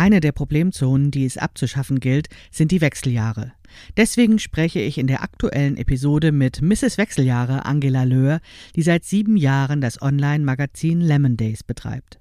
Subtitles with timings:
[0.00, 3.52] Eine der Problemzonen, die es abzuschaffen gilt, sind die Wechseljahre.
[3.98, 6.96] Deswegen spreche ich in der aktuellen Episode mit Mrs.
[6.96, 8.40] Wechseljahre Angela Löhr,
[8.76, 12.18] die seit sieben Jahren das Online-Magazin Lemon Days betreibt.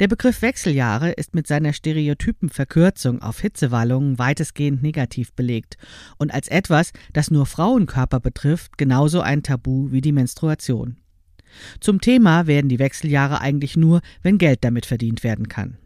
[0.00, 5.76] Der Begriff Wechseljahre ist mit seiner stereotypen Verkürzung auf Hitzewallungen weitestgehend negativ belegt
[6.16, 10.96] und als etwas, das nur Frauenkörper betrifft, genauso ein Tabu wie die Menstruation.
[11.78, 15.76] Zum Thema werden die Wechseljahre eigentlich nur, wenn Geld damit verdient werden kann.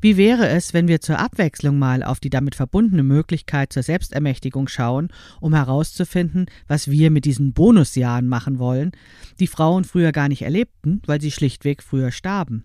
[0.00, 4.68] Wie wäre es, wenn wir zur Abwechslung mal auf die damit verbundene Möglichkeit zur Selbstermächtigung
[4.68, 5.08] schauen,
[5.40, 8.92] um herauszufinden, was wir mit diesen Bonusjahren machen wollen,
[9.40, 12.64] die Frauen früher gar nicht erlebten, weil sie schlichtweg früher starben?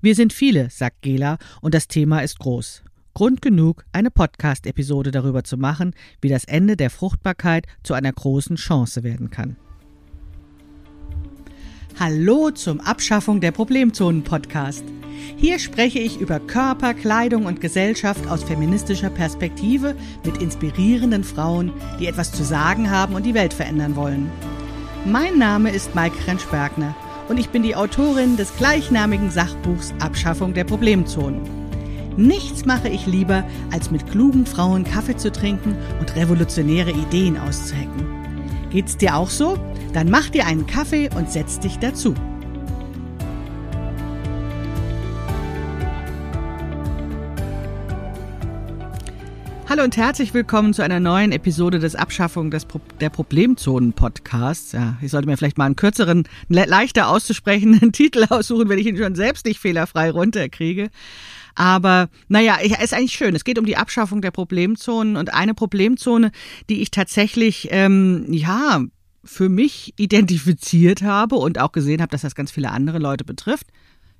[0.00, 2.82] Wir sind viele, sagt Gela, und das Thema ist groß.
[3.14, 8.56] Grund genug, eine Podcast-Episode darüber zu machen, wie das Ende der Fruchtbarkeit zu einer großen
[8.56, 9.56] Chance werden kann.
[12.00, 14.84] Hallo zum Abschaffung der Problemzonen Podcast.
[15.36, 22.06] Hier spreche ich über Körper, Kleidung und Gesellschaft aus feministischer Perspektive mit inspirierenden Frauen, die
[22.06, 24.30] etwas zu sagen haben und die Welt verändern wollen.
[25.06, 26.94] Mein Name ist Maike Rentschbergner
[27.28, 31.40] und ich bin die Autorin des gleichnamigen Sachbuchs Abschaffung der Problemzonen.
[32.16, 38.27] Nichts mache ich lieber, als mit klugen Frauen Kaffee zu trinken und revolutionäre Ideen auszuhacken.
[38.70, 39.58] Geht's dir auch so?
[39.94, 42.14] Dann mach dir einen Kaffee und setz dich dazu.
[49.70, 54.72] Hallo und herzlich willkommen zu einer neuen Episode des Abschaffung des Pro der Problemzonen Podcasts.
[54.72, 58.86] Ja, ich sollte mir vielleicht mal einen kürzeren, le leichter auszusprechenden Titel aussuchen, wenn ich
[58.86, 60.90] ihn schon selbst nicht fehlerfrei runterkriege.
[61.58, 63.34] Aber naja, es ist eigentlich schön.
[63.34, 66.30] Es geht um die Abschaffung der Problemzonen und eine Problemzone,
[66.70, 68.84] die ich tatsächlich, ähm, ja,
[69.24, 73.66] für mich identifiziert habe und auch gesehen habe, dass das ganz viele andere Leute betrifft,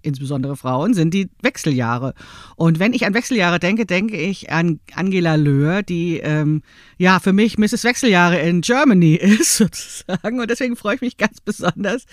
[0.02, 2.14] insbesondere Frauen, sind die Wechseljahre.
[2.56, 6.62] Und wenn ich an Wechseljahre denke, denke ich an Angela Löhr, die ähm,
[6.98, 7.84] ja für mich Mrs.
[7.84, 10.40] Wechseljahre in Germany ist, sozusagen.
[10.40, 12.04] Und deswegen freue ich mich ganz besonders,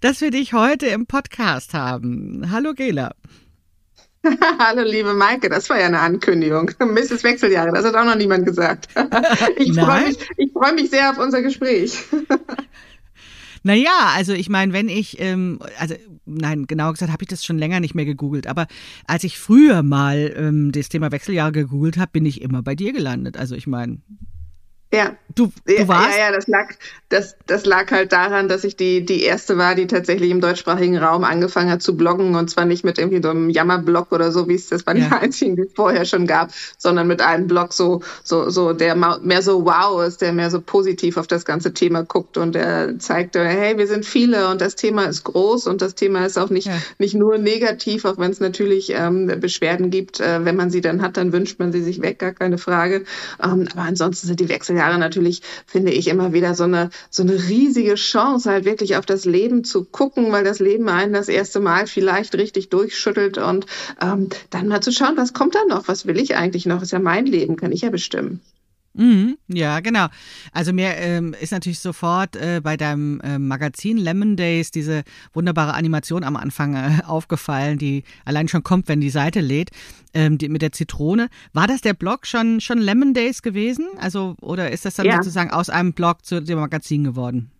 [0.00, 2.50] dass wir dich heute im Podcast haben.
[2.50, 3.12] Hallo Gela.
[4.58, 6.70] Hallo, liebe Maike, das war ja eine Ankündigung.
[6.78, 7.24] Mrs.
[7.24, 8.88] Wechseljahre, das hat auch noch niemand gesagt.
[9.56, 11.98] Ich freue mich, ich freu mich sehr auf unser Gespräch.
[13.62, 15.94] Naja, also ich meine, wenn ich, ähm, also
[16.26, 18.66] nein, genau gesagt habe ich das schon länger nicht mehr gegoogelt, aber
[19.06, 22.92] als ich früher mal ähm, das Thema Wechseljahre gegoogelt habe, bin ich immer bei dir
[22.92, 23.36] gelandet.
[23.36, 23.98] Also ich meine,
[24.96, 25.16] ja.
[25.34, 26.16] Du, du warst?
[26.16, 26.68] Ja, ja, das lag,
[27.08, 30.96] das, das lag halt daran, dass ich die, die erste war, die tatsächlich im deutschsprachigen
[30.96, 34.48] Raum angefangen hat zu bloggen und zwar nicht mit irgendwie so einem Jammerblog oder so,
[34.48, 35.08] wie es das bei ja.
[35.08, 38.94] den einzigen, die es vorher schon gab, sondern mit einem Blog so, so, so, der
[38.94, 42.98] mehr so wow ist, der mehr so positiv auf das ganze Thema guckt und der
[43.00, 46.50] zeigte, hey, wir sind viele und das Thema ist groß und das Thema ist auch
[46.50, 46.78] nicht, ja.
[46.98, 51.02] nicht nur negativ, auch wenn es natürlich ähm, Beschwerden gibt, äh, wenn man sie dann
[51.02, 53.04] hat, dann wünscht man sie sich weg, gar keine Frage.
[53.42, 56.90] Ähm, aber ansonsten sind die Wechsel ja Jahre natürlich, finde ich, immer wieder so eine,
[57.10, 61.12] so eine riesige Chance, halt wirklich auf das Leben zu gucken, weil das Leben einen
[61.12, 63.66] das erste Mal vielleicht richtig durchschüttelt und
[64.00, 66.92] ähm, dann mal zu schauen, was kommt da noch, was will ich eigentlich noch, ist
[66.92, 68.40] ja mein Leben, kann ich ja bestimmen.
[68.96, 70.06] Mhm, ja, genau.
[70.52, 75.74] Also mir ähm, ist natürlich sofort äh, bei deinem äh, Magazin Lemon Days diese wunderbare
[75.74, 79.70] Animation am Anfang äh, aufgefallen, die allein schon kommt, wenn die Seite lädt,
[80.14, 81.28] ähm, die, mit der Zitrone.
[81.52, 83.88] War das der Blog schon schon Lemon Days gewesen?
[83.98, 85.16] Also oder ist das dann ja.
[85.16, 87.50] sozusagen aus einem Blog zu dem Magazin geworden?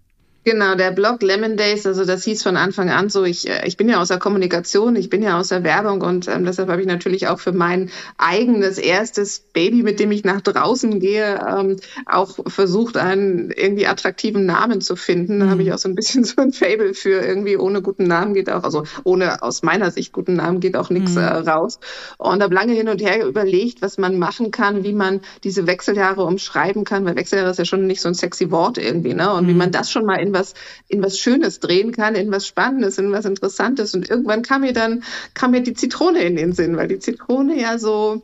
[0.45, 3.79] Genau, der Blog Lemon Days, also das hieß von Anfang an so, ich, äh, ich
[3.79, 6.83] bin ja aus der Kommunikation, ich bin ja aus der Werbung und ähm, deshalb habe
[6.83, 11.77] ich natürlich auch für mein eigenes erstes Baby, mit dem ich nach draußen gehe, ähm,
[12.05, 15.41] auch versucht, einen irgendwie attraktiven Namen zu finden.
[15.41, 15.51] Da mhm.
[15.51, 18.51] habe ich auch so ein bisschen so ein Fable für irgendwie ohne guten Namen geht
[18.51, 21.23] auch, also ohne aus meiner Sicht guten Namen geht auch nichts mhm.
[21.23, 21.81] äh, raus.
[22.19, 26.23] Und habe lange hin und her überlegt, was man machen kann, wie man diese Wechseljahre
[26.23, 29.33] umschreiben kann, weil Wechseljahre ist ja schon nicht so ein sexy Wort irgendwie, ne?
[29.33, 29.49] Und mhm.
[29.49, 30.53] wie man das schon mal in was,
[30.89, 33.95] in was Schönes drehen kann, in was Spannendes, in was Interessantes.
[33.95, 35.03] Und irgendwann kam mir dann,
[35.33, 38.23] kam mir die Zitrone in den Sinn, weil die Zitrone ja so,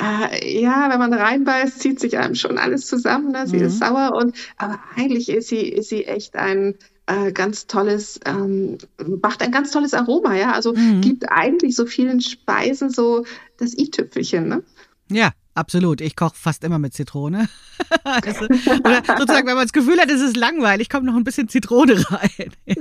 [0.00, 3.46] äh, ja, wenn man reinbeißt, zieht sich einem schon alles zusammen, ne?
[3.46, 3.66] sie mhm.
[3.66, 6.74] ist sauer und, aber eigentlich ist sie, ist sie echt ein,
[7.06, 8.78] äh, ganz tolles, ähm,
[9.22, 10.52] macht ein ganz tolles Aroma, ja.
[10.52, 11.00] Also mhm.
[11.00, 13.24] gibt eigentlich so vielen Speisen so
[13.58, 14.62] das i-Tüpfelchen, ne?
[15.10, 16.00] Ja, Absolut.
[16.00, 17.48] Ich koche fast immer mit Zitrone.
[18.04, 21.48] also, oder sozusagen, wenn man das Gefühl hat, es ist langweilig, kommt noch ein bisschen
[21.48, 22.52] Zitrone rein.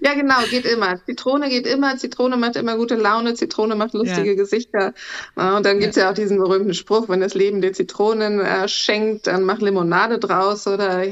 [0.00, 0.98] ja, genau, geht immer.
[1.04, 1.96] Zitrone geht immer.
[1.96, 3.34] Zitrone macht immer gute Laune.
[3.34, 4.34] Zitrone macht lustige ja.
[4.34, 4.94] Gesichter.
[5.34, 6.04] Und dann gibt's ja.
[6.04, 6.10] ja.
[6.10, 10.66] auch diesen berühmten Spruch, wenn das Leben dir Zitronen äh, schenkt, dann mach Limonade draus
[10.66, 11.02] oder,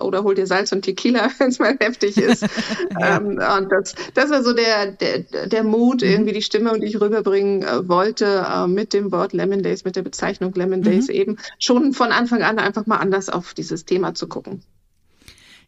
[0.00, 2.42] oder hol dir Salz und Tequila, wenn es mal heftig ist.
[3.00, 3.16] ja.
[3.16, 6.08] ähm, und das, das war so der, der, der Mut, mhm.
[6.08, 9.96] irgendwie die Stimme, die ich rüberbringen äh, wollte, äh, mit dem Wort Lemon Days, mit
[9.96, 11.14] der Bezeichnung und Lemon Days mhm.
[11.14, 14.62] eben schon von Anfang an einfach mal anders auf dieses Thema zu gucken.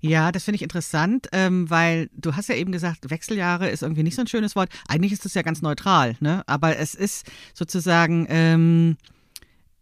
[0.01, 4.03] Ja, das finde ich interessant, ähm, weil du hast ja eben gesagt, Wechseljahre ist irgendwie
[4.03, 4.69] nicht so ein schönes Wort.
[4.87, 6.43] Eigentlich ist es ja ganz neutral, ne?
[6.47, 8.99] Aber es ist sozusagen, ähm,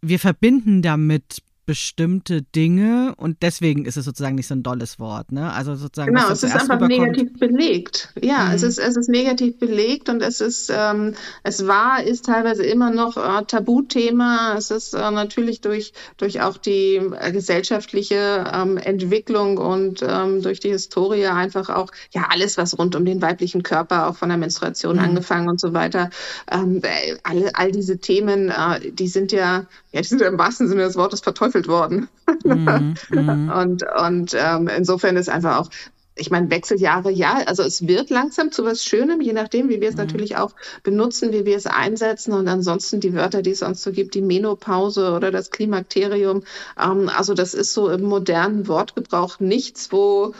[0.01, 5.31] wir verbinden damit bestimmte Dinge und deswegen ist es sozusagen nicht so ein dolles Wort.
[5.31, 5.51] Ne?
[5.53, 8.13] Also sozusagen, genau, es ist einfach negativ belegt.
[8.21, 8.55] Ja, mhm.
[8.55, 11.13] es, ist, es ist negativ belegt und es ist, ähm,
[11.43, 14.55] es war, ist teilweise immer noch äh, Tabuthema.
[14.57, 20.59] Es ist äh, natürlich durch, durch auch die äh, gesellschaftliche ähm, Entwicklung und ähm, durch
[20.59, 24.37] die Historie einfach auch, ja, alles, was rund um den weiblichen Körper, auch von der
[24.37, 25.03] Menstruation mhm.
[25.03, 26.09] angefangen und so weiter,
[26.51, 26.81] ähm,
[27.23, 30.83] all, all diese Themen, äh, die sind ja, ja, die sind ja im wahrsten Sinne
[30.83, 32.09] des Wortes verteufelt verteufelt worden.
[32.43, 32.95] Mhm,
[33.51, 35.69] und und ähm, insofern ist einfach auch
[36.15, 39.89] ich meine, Wechseljahre, ja, also es wird langsam zu was Schönem, je nachdem, wie wir
[39.89, 40.01] es mhm.
[40.01, 40.53] natürlich auch
[40.83, 44.21] benutzen, wie wir es einsetzen und ansonsten die Wörter, die es sonst so gibt, die
[44.21, 46.43] Menopause oder das Klimakterium.
[46.79, 50.35] Ähm, also das ist so im modernen Wortgebrauch nichts, wo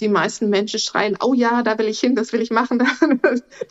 [0.00, 2.86] die meisten Menschen schreien, oh ja, da will ich hin, das will ich machen, da,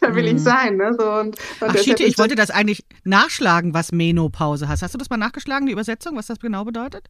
[0.01, 0.37] da will mhm.
[0.37, 0.77] ich sein.
[0.77, 0.95] Ne?
[0.97, 4.81] So, und, und Ach, Schiete, ich wollte das eigentlich nachschlagen, was Menopause heißt.
[4.81, 7.09] Hast du das mal nachgeschlagen, die Übersetzung, was das genau bedeutet?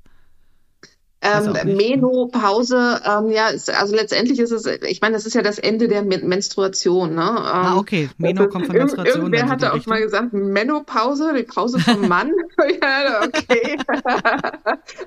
[1.24, 5.58] Ähm, Menopause, ähm, ja, ist, also letztendlich ist es, ich meine, das ist ja das
[5.58, 7.16] Ende der Men Menstruation.
[7.16, 7.22] Ne?
[7.22, 8.10] Ähm, ah, okay.
[8.18, 9.24] Meno kommt von Menstruation.
[9.24, 12.30] Irgendwer hatte auch mal gesagt, Menopause, die Pause vom Mann.
[12.82, 13.78] ja, okay.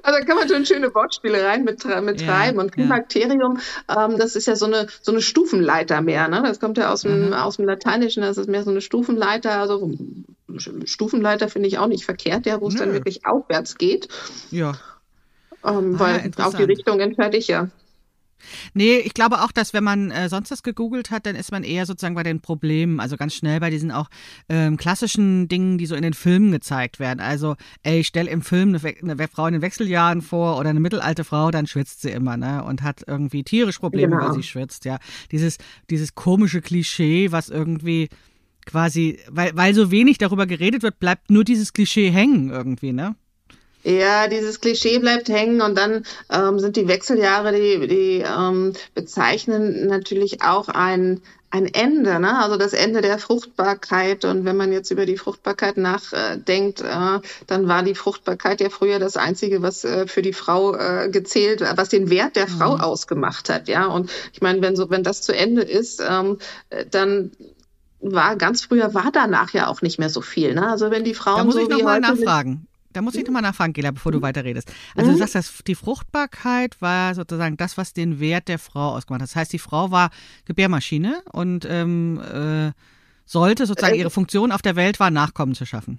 [0.02, 2.60] also da kann man schon schöne Wortspiele rein mit, mit ja, treiben.
[2.60, 3.58] Und Klimakterium,
[3.88, 4.06] ja.
[4.06, 6.28] ähm, das ist ja so eine, so eine Stufenleiter mehr.
[6.28, 6.42] Ne?
[6.42, 7.32] Das kommt ja aus dem, mhm.
[7.34, 9.90] aus dem Lateinischen, das ist mehr so eine Stufenleiter, also
[10.84, 14.08] Stufenleiter finde ich auch nicht verkehrt, ja, wo es dann wirklich aufwärts geht.
[14.50, 14.74] Ja.
[15.66, 17.68] Ähm, ah, weil auch die Richtung entscheide ich ja.
[18.74, 21.64] Nee, ich glaube auch, dass wenn man äh, sonst das gegoogelt hat, dann ist man
[21.64, 24.08] eher sozusagen bei den Problemen, also ganz schnell bei diesen auch
[24.48, 27.20] ähm, klassischen Dingen, die so in den Filmen gezeigt werden.
[27.20, 30.80] Also, ey, ich stell im Film eine, eine, Frau in den Wechseljahren vor oder eine
[30.80, 32.62] mittelalte Frau, dann schwitzt sie immer, ne?
[32.64, 34.28] Und hat irgendwie tierisch Probleme, genau.
[34.28, 34.98] weil sie schwitzt, ja.
[35.32, 35.58] Dieses,
[35.90, 38.08] dieses komische Klischee, was irgendwie
[38.64, 43.16] quasi, weil, weil so wenig darüber geredet wird, bleibt nur dieses Klischee hängen irgendwie, ne?
[43.86, 49.86] Ja, dieses Klischee bleibt hängen und dann ähm, sind die Wechseljahre, die, die ähm, bezeichnen
[49.86, 52.36] natürlich auch ein, ein Ende, ne?
[52.42, 54.24] also das Ende der Fruchtbarkeit.
[54.24, 58.98] Und wenn man jetzt über die Fruchtbarkeit nachdenkt, äh, dann war die Fruchtbarkeit ja früher
[58.98, 62.80] das Einzige, was äh, für die Frau äh, gezählt, was den Wert der Frau mhm.
[62.80, 63.68] ausgemacht hat.
[63.68, 66.38] Ja, und ich meine, wenn so, wenn das zu Ende ist, ähm,
[66.90, 67.30] dann
[68.00, 70.54] war ganz früher war danach ja auch nicht mehr so viel.
[70.54, 70.68] Ne?
[70.68, 72.66] Also wenn die Frauen da muss so ich noch mal nachfragen.
[72.96, 74.22] Da muss ich nochmal nachfragen, Gela, bevor du mhm.
[74.22, 74.72] weiterredest.
[74.94, 75.20] Also du mhm.
[75.20, 79.28] sagst, dass die Fruchtbarkeit war sozusagen das, was den Wert der Frau ausgemacht hat.
[79.28, 80.10] Das heißt, die Frau war
[80.46, 82.72] Gebärmaschine und ähm, äh,
[83.26, 85.98] sollte sozusagen äh, ihre Funktion auf der Welt war, Nachkommen zu schaffen.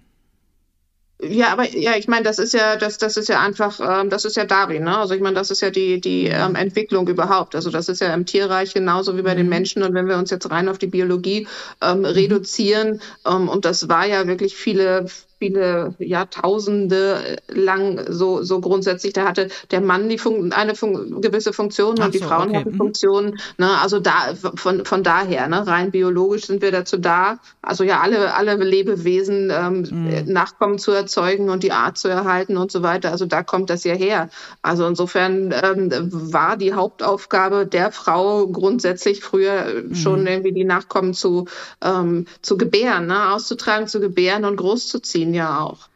[1.19, 4.23] Ja, aber ja, ich meine, das ist ja, das, das ist ja einfach, ähm, das
[4.23, 4.97] ist ja Darwin, ne?
[4.97, 7.55] Also ich meine, das ist ja die, die ähm, Entwicklung überhaupt.
[7.55, 9.37] Also das ist ja im Tierreich genauso wie bei mhm.
[9.37, 9.81] den Menschen.
[9.81, 11.47] Und wenn wir uns jetzt rein auf die Biologie
[11.81, 12.05] ähm, mhm.
[12.05, 15.07] reduzieren, ähm, und das war ja wirklich viele,
[15.39, 19.13] viele Jahrtausende lang so, so grundsätzlich.
[19.13, 22.49] Da hatte der Mann die Fun eine Fun gewisse Funktion Ach und die so, Frauen
[22.49, 22.59] okay.
[22.59, 22.77] hatten mhm.
[22.77, 23.39] Funktionen.
[23.57, 23.69] Ne?
[23.81, 25.65] Also da von, von daher, ne?
[25.67, 30.31] rein biologisch sind wir dazu da, also ja, alle, alle Lebewesen ähm, mhm.
[30.31, 33.11] Nachkommen zu erzeugen und die Art zu erhalten und so weiter.
[33.11, 34.29] Also da kommt das ja her.
[34.61, 39.95] Also insofern ähm, war die Hauptaufgabe der Frau grundsätzlich früher mhm.
[39.95, 41.45] schon irgendwie die Nachkommen zu,
[41.83, 43.33] ähm, zu gebären, ne?
[43.33, 45.89] auszutragen, zu gebären und großzuziehen ihn ja auch.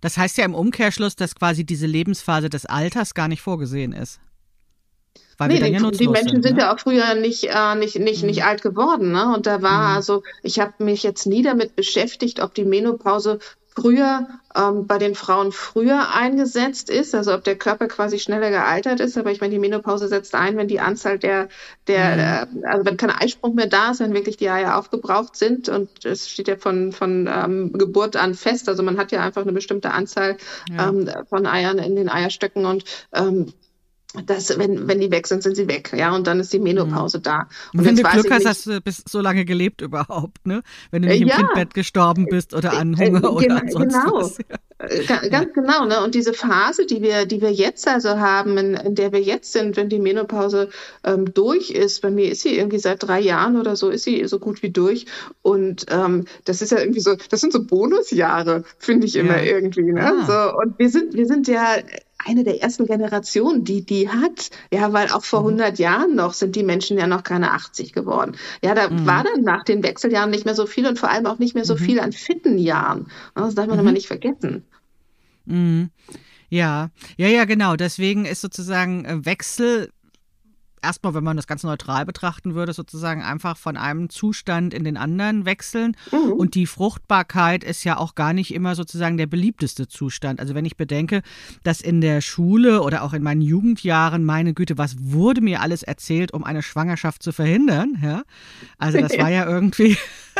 [0.00, 4.20] Das heißt ja im Umkehrschluss, dass quasi diese Lebensphase des Alters gar nicht vorgesehen ist.
[5.38, 6.62] Weil nee, die, ja die, Menschen sind, sind ne?
[6.62, 8.26] ja auch früher nicht, äh, nicht, nicht, mhm.
[8.26, 9.12] nicht alt geworden.
[9.12, 9.32] Ne?
[9.34, 9.96] Und da war mhm.
[9.96, 13.38] also, ich habe mich jetzt nie damit beschäftigt, ob die Menopause
[13.80, 19.00] früher ähm, bei den Frauen früher eingesetzt ist, also ob der Körper quasi schneller gealtert
[19.00, 19.16] ist.
[19.16, 21.48] Aber ich meine, die Menopause setzt ein, wenn die Anzahl der,
[21.86, 22.62] der, mhm.
[22.62, 25.68] äh, also wenn kein Eisprung mehr da ist, wenn wirklich die Eier aufgebraucht sind.
[25.68, 28.68] Und es steht ja von, von ähm, Geburt an fest.
[28.68, 30.36] Also man hat ja einfach eine bestimmte Anzahl
[30.70, 30.88] ja.
[30.88, 33.52] ähm, von Eiern in den Eierstöcken und ähm,
[34.26, 37.18] dass wenn, wenn die weg sind, sind sie weg, ja, und dann ist die Menopause
[37.18, 37.22] mhm.
[37.22, 37.48] da.
[37.72, 40.62] Und wenn du Glück hast, hast du bis so lange gelebt überhaupt, ne?
[40.90, 43.68] Wenn du nicht äh, im Kindbett gestorben bist oder an Hunger äh, äh, oder an
[43.70, 44.16] sonst genau.
[44.16, 44.38] was.
[44.38, 44.56] Ja.
[44.78, 46.02] Äh, ganz genau, ne?
[46.02, 49.52] Und diese Phase, die wir, die wir jetzt also haben, in, in der wir jetzt
[49.52, 50.68] sind, wenn die Menopause
[51.04, 54.26] ähm, durch ist, bei mir ist sie irgendwie seit drei Jahren oder so, ist sie
[54.26, 55.06] so gut wie durch.
[55.42, 59.52] Und ähm, das ist ja irgendwie so, das sind so Bonusjahre, finde ich immer ja.
[59.52, 59.92] irgendwie.
[59.92, 60.04] Ne?
[60.04, 60.26] Ah.
[60.26, 61.76] So, und wir sind, wir sind ja
[62.18, 64.50] eine der ersten Generationen, die die hat.
[64.72, 65.82] Ja, weil auch vor 100 mhm.
[65.82, 68.36] Jahren noch sind die Menschen ja noch keine 80 geworden.
[68.62, 69.06] Ja, da mhm.
[69.06, 71.64] war dann nach den Wechseljahren nicht mehr so viel und vor allem auch nicht mehr
[71.64, 71.78] so mhm.
[71.78, 73.06] viel an fitten Jahren.
[73.34, 73.82] Das darf man mhm.
[73.82, 74.64] immer nicht vergessen.
[75.46, 75.90] Mhm.
[76.50, 77.76] Ja, ja, ja, genau.
[77.76, 79.90] Deswegen ist sozusagen äh, Wechsel
[80.82, 84.96] erstmal, wenn man das ganz neutral betrachten würde, sozusagen einfach von einem Zustand in den
[84.96, 85.96] anderen wechseln.
[86.12, 86.32] Mhm.
[86.32, 90.40] Und die Fruchtbarkeit ist ja auch gar nicht immer sozusagen der beliebteste Zustand.
[90.40, 91.22] Also wenn ich bedenke,
[91.62, 95.82] dass in der Schule oder auch in meinen Jugendjahren, meine Güte, was wurde mir alles
[95.82, 97.98] erzählt, um eine Schwangerschaft zu verhindern?
[98.02, 98.22] Ja?
[98.78, 99.96] Also das war ja irgendwie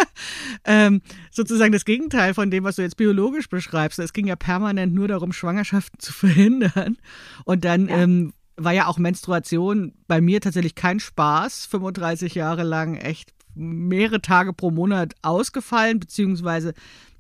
[0.65, 3.99] ähm, sozusagen das Gegenteil von dem, was du jetzt biologisch beschreibst.
[3.99, 6.99] Es ging ja permanent nur darum, Schwangerschaften zu verhindern.
[7.45, 7.99] Und dann ja.
[7.99, 11.67] ähm, war ja auch Menstruation bei mir tatsächlich kein Spaß.
[11.67, 16.75] 35 Jahre lang echt mehrere Tage pro Monat ausgefallen, beziehungsweise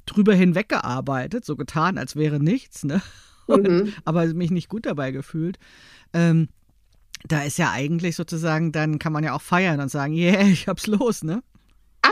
[0.07, 3.01] drüber hinweg gearbeitet, so getan, als wäre nichts, ne?
[3.47, 3.93] Und, mhm.
[4.05, 5.59] aber mich nicht gut dabei gefühlt.
[6.13, 6.49] Ähm,
[7.27, 10.69] da ist ja eigentlich sozusagen, dann kann man ja auch feiern und sagen, yeah, ich
[10.69, 11.43] hab's los, ne?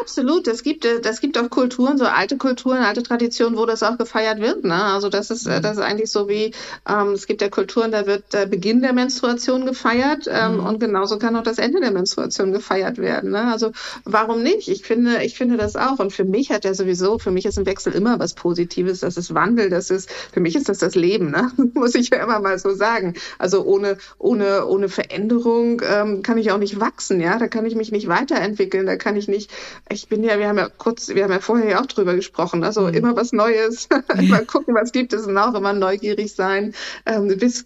[0.06, 3.82] Absolut, das gibt äh, das gibt auch Kulturen, so alte Kulturen, alte Traditionen, wo das
[3.82, 4.64] auch gefeiert wird.
[4.64, 4.84] Ne?
[4.84, 5.62] Also das ist äh, mhm.
[5.62, 6.52] das ist eigentlich so wie
[6.88, 10.64] ähm, es gibt ja Kulturen, da wird der Beginn der Menstruation gefeiert ähm, mhm.
[10.64, 13.32] und genauso kann auch das Ende der Menstruation gefeiert werden.
[13.32, 13.50] Ne?
[13.50, 13.72] Also
[14.04, 14.68] warum nicht?
[14.68, 17.58] Ich finde ich finde das auch und für mich hat ja sowieso für mich ist
[17.58, 19.00] ein Wechsel immer was Positives.
[19.00, 21.32] Das ist Wandel, das ist für mich ist das das Leben.
[21.32, 21.50] Ne?
[21.74, 23.14] Muss ich ja immer mal so sagen.
[23.40, 27.20] Also ohne ohne ohne Veränderung ähm, kann ich auch nicht wachsen.
[27.20, 28.86] Ja, da kann ich mich nicht weiterentwickeln.
[28.86, 29.50] Da kann ich nicht
[29.96, 32.62] ich bin ja, wir haben ja kurz, wir haben ja vorher ja auch drüber gesprochen,
[32.64, 32.94] also mhm.
[32.94, 33.88] immer was Neues,
[34.18, 36.74] immer gucken, was gibt es und auch immer neugierig sein,
[37.06, 37.64] ähm, bis,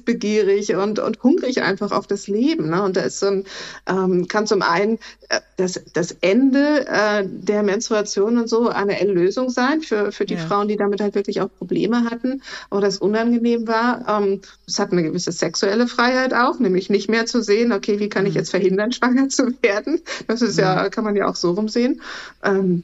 [0.00, 2.68] begierig und, und hungrig einfach auf das Leben.
[2.70, 2.82] Ne?
[2.82, 3.44] Und da ist so ein,
[3.86, 4.98] ähm, kann zum einen
[5.30, 10.34] äh, das, das Ende äh, der Menstruation und so eine Erlösung sein für, für die
[10.34, 10.40] ja.
[10.40, 14.22] Frauen, die damit halt wirklich auch Probleme hatten oder es unangenehm war.
[14.22, 18.10] Ähm, es hat eine gewisse sexuelle Freiheit auch, nämlich nicht mehr zu sehen, okay, wie
[18.10, 18.40] kann ich mhm.
[18.40, 20.02] jetzt verhindern, schwanger zu werden?
[20.26, 22.02] Das ist ja, kann man ja auch so rumsehen.
[22.42, 22.82] Ähm,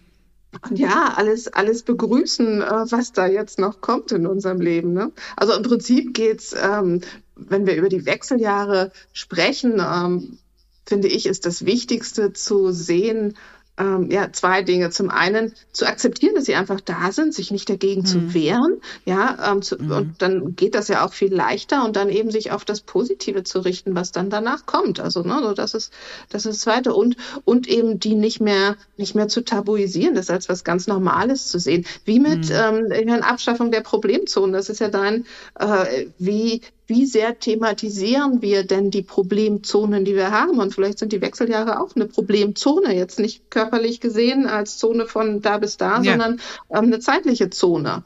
[0.68, 4.92] und ja, alles, alles begrüßen, äh, was da jetzt noch kommt in unserem Leben.
[4.92, 5.12] Ne?
[5.36, 7.02] Also im Prinzip geht's, ähm,
[7.36, 10.38] wenn wir über die Wechseljahre sprechen, ähm,
[10.86, 13.36] finde ich, ist das Wichtigste zu sehen,
[13.78, 14.90] ähm, ja, zwei Dinge.
[14.90, 18.06] Zum einen zu akzeptieren, dass sie einfach da sind, sich nicht dagegen mhm.
[18.06, 19.90] zu wehren, ja, ähm, zu, mhm.
[19.90, 23.44] und dann geht das ja auch viel leichter und dann eben sich auf das Positive
[23.44, 25.00] zu richten, was dann danach kommt.
[25.00, 25.92] Also, ne, so das ist
[26.30, 30.30] das ist das Zweite und und eben die nicht mehr nicht mehr zu tabuisieren, das
[30.30, 32.92] als was ganz Normales zu sehen, wie mit mhm.
[32.92, 34.52] ähm, Abschaffung der Problemzonen.
[34.52, 35.26] Das ist ja dein,
[35.58, 40.58] äh, wie wie sehr thematisieren wir denn die Problemzonen, die wir haben?
[40.58, 45.42] Und vielleicht sind die Wechseljahre auch eine Problemzone, jetzt nicht körperlich gesehen als Zone von
[45.42, 46.12] da bis da, ja.
[46.12, 46.40] sondern
[46.70, 48.04] ähm, eine zeitliche Zone.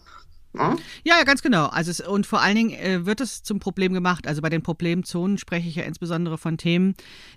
[0.54, 0.76] Ja?
[1.04, 1.66] ja, ganz genau.
[1.66, 4.26] Also es, und vor allen Dingen äh, wird es zum Problem gemacht.
[4.26, 6.94] Also bei den Problemzonen spreche ich ja insbesondere von Themen,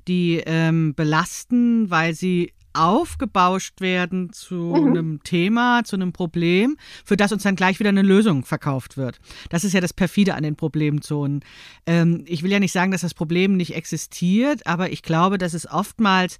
[0.07, 4.75] die ähm, belasten, weil sie aufgebauscht werden zu mhm.
[4.75, 9.19] einem Thema, zu einem Problem, für das uns dann gleich wieder eine Lösung verkauft wird.
[9.49, 11.43] Das ist ja das perfide an den Problemzonen.
[11.85, 15.53] Ähm, ich will ja nicht sagen, dass das Problem nicht existiert, aber ich glaube, dass
[15.53, 16.39] es oftmals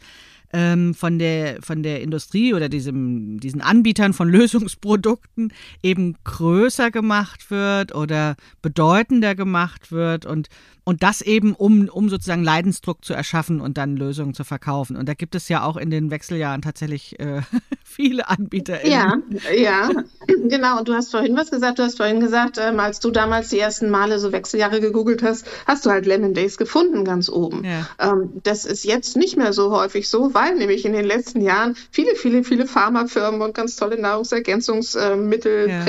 [0.54, 7.52] ähm, von, der, von der Industrie oder diesem, diesen Anbietern von Lösungsprodukten eben größer gemacht
[7.52, 10.50] wird oder bedeutender gemacht wird und
[10.86, 14.96] und das eben, um, um sozusagen Leidensdruck zu erschaffen und dann Lösungen zu verkaufen.
[14.96, 17.42] Und da gibt es ja auch in den Wechseljahren tatsächlich äh,
[17.84, 18.86] viele Anbieter.
[18.88, 19.18] Ja,
[19.58, 19.90] ja,
[20.28, 20.78] genau.
[20.78, 21.80] Und du hast vorhin was gesagt.
[21.80, 25.48] Du hast vorhin gesagt, ähm, als du damals die ersten Male so Wechseljahre gegoogelt hast,
[25.66, 27.66] hast du halt Lemon Days gefunden ganz oben.
[27.66, 27.88] Ja.
[28.00, 31.76] Ähm, das ist jetzt nicht mehr so häufig so, weil nämlich in den letzten Jahren
[31.92, 35.84] viele, viele, viele Pharmafirmen und ganz tolle Nahrungsergänzungsmittel, ja.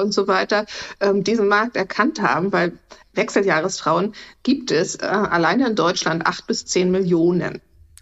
[0.00, 0.66] Und so weiter
[1.00, 2.72] ähm, diesen Markt erkannt haben, weil
[3.14, 7.60] Wechseljahresfrauen gibt es äh, alleine in Deutschland acht bis zehn Millionen.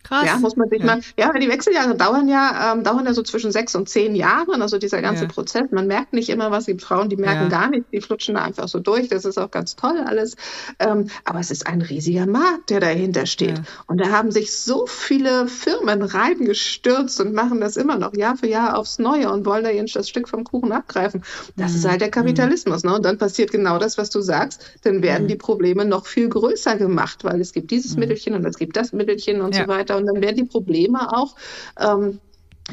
[0.08, 0.24] Krass.
[0.24, 0.86] Ja, muss man sich ja.
[0.86, 4.62] mal, ja, die Wechseljahre dauern ja, ähm, dauern ja so zwischen sechs und zehn Jahren,
[4.62, 5.28] also dieser ganze ja.
[5.28, 5.70] Prozess.
[5.70, 7.48] Man merkt nicht immer was, die Frauen, die merken ja.
[7.48, 9.08] gar nichts, die flutschen da einfach so durch.
[9.08, 10.36] Das ist auch ganz toll alles.
[10.78, 13.60] Ähm, aber es ist ein riesiger Markt, der dahinter steht.
[13.86, 18.48] Und da haben sich so viele Firmen reingestürzt und machen das immer noch Jahr für
[18.48, 21.22] Jahr aufs Neue und wollen da ihren das Stück vom Kuchen abgreifen.
[21.56, 21.78] Das mhm.
[21.78, 22.82] ist halt der Kapitalismus.
[22.82, 22.94] Ne?
[22.94, 24.64] Und dann passiert genau das, was du sagst.
[24.84, 25.28] Dann werden mhm.
[25.28, 28.00] die Probleme noch viel größer gemacht, weil es gibt dieses mhm.
[28.00, 31.34] Mittelchen und es gibt das Mittelchen und so weiter und dann werden die Probleme auch
[31.78, 32.20] ähm,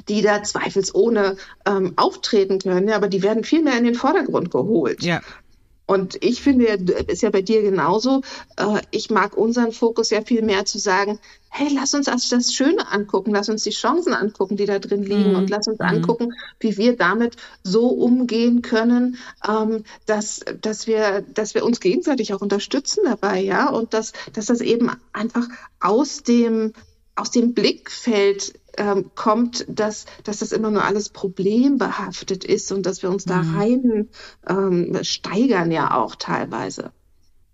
[0.10, 4.52] die da zweifelsohne ähm, auftreten können, ja, aber die werden viel mehr in den Vordergrund
[4.52, 5.04] geholt.
[5.04, 5.22] Ja.
[5.88, 8.22] Und ich finde, ist ja bei dir genauso,
[8.58, 12.54] äh, ich mag unseren Fokus ja viel mehr zu sagen, hey, lass uns also das
[12.54, 15.36] Schöne angucken, lass uns die Chancen angucken, die da drin liegen mhm.
[15.36, 15.86] und lass uns mhm.
[15.86, 19.18] angucken, wie wir damit so umgehen können,
[19.48, 24.48] ähm, dass, dass, wir, dass wir uns gegenseitig auch unterstützen dabei, ja, und dass, dass
[24.48, 25.48] das eben einfach
[25.80, 26.74] aus dem,
[27.16, 33.04] aus dem Blickfeld ähm, kommt, dass, dass das immer nur alles problembehaftet ist und dass
[33.04, 33.56] wir uns da mhm.
[33.56, 34.10] rein
[34.48, 36.92] ähm, steigern ja auch teilweise.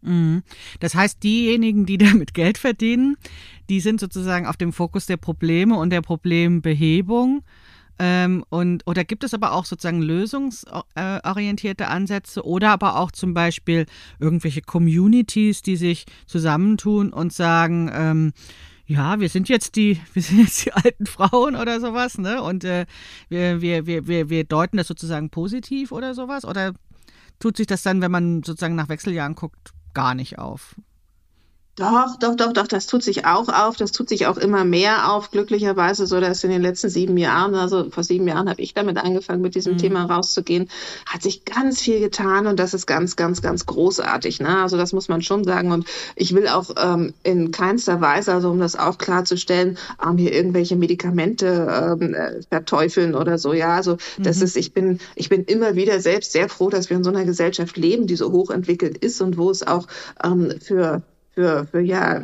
[0.02, 0.44] Mhm.
[0.80, 3.18] Das heißt, diejenigen, die damit Geld verdienen,
[3.70, 7.44] die sind sozusagen auf dem Fokus der Probleme und der Problembehebung.
[8.00, 13.86] Ähm, und, oder gibt es aber auch sozusagen lösungsorientierte Ansätze oder aber auch zum Beispiel
[14.20, 18.34] irgendwelche Communities, die sich zusammentun und sagen, ähm,
[18.92, 22.42] ja, wir sind jetzt die, wir sind jetzt die alten Frauen oder sowas, ne?
[22.42, 22.86] Und äh,
[23.30, 26.44] wir, wir, wir, wir, wir deuten das sozusagen positiv oder sowas?
[26.44, 26.74] Oder
[27.40, 30.76] tut sich das dann, wenn man sozusagen nach Wechseljahren guckt, gar nicht auf?
[31.78, 33.78] Doch, doch, doch, doch, das tut sich auch auf.
[33.78, 35.32] Das tut sich auch immer mehr auf.
[35.32, 38.98] Glücklicherweise so, dass in den letzten sieben Jahren, also vor sieben Jahren habe ich damit
[38.98, 39.78] angefangen, mit diesem mhm.
[39.78, 40.70] Thema rauszugehen,
[41.06, 44.42] hat sich ganz viel getan und das ist ganz, ganz, ganz großartig.
[44.42, 44.62] Ne?
[44.62, 45.72] Also das muss man schon sagen.
[45.72, 45.86] Und
[46.18, 50.76] ich will auch ähm, in keinster Weise, also um das auch klarzustellen, ähm, hier irgendwelche
[50.76, 53.54] Medikamente ähm, äh, verteufeln oder so.
[53.54, 54.44] Ja, also das mhm.
[54.44, 57.24] ist, ich bin, ich bin immer wieder selbst sehr froh, dass wir in so einer
[57.24, 59.88] Gesellschaft leben, die so hochentwickelt ist und wo es auch
[60.22, 61.02] ähm, für
[61.34, 62.24] für, für ja,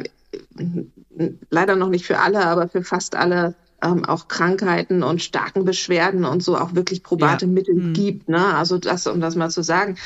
[1.50, 6.26] leider noch nicht für alle, aber für fast alle ähm, auch Krankheiten und starken Beschwerden
[6.26, 7.52] und so auch wirklich probate ja.
[7.52, 7.94] Mittel hm.
[7.94, 8.30] gibt.
[8.30, 8.56] Ne?
[8.56, 9.98] Also das, um das mal zu sagen.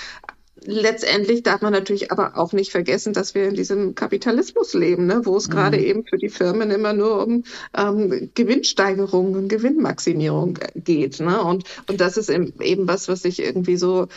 [0.63, 5.22] Letztendlich darf man natürlich aber auch nicht vergessen, dass wir in diesem Kapitalismus leben, ne?
[5.24, 5.53] wo es mhm.
[5.53, 7.43] gerade eben für die Firmen immer nur um
[7.75, 11.20] ähm, Gewinnsteigerung und Gewinnmaximierung geht.
[11.20, 11.41] Ne?
[11.41, 14.08] Und, und das ist eben was, was sich irgendwie so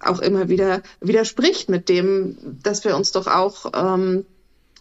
[0.00, 4.24] auch immer wieder widerspricht mit dem, dass wir uns doch auch ähm,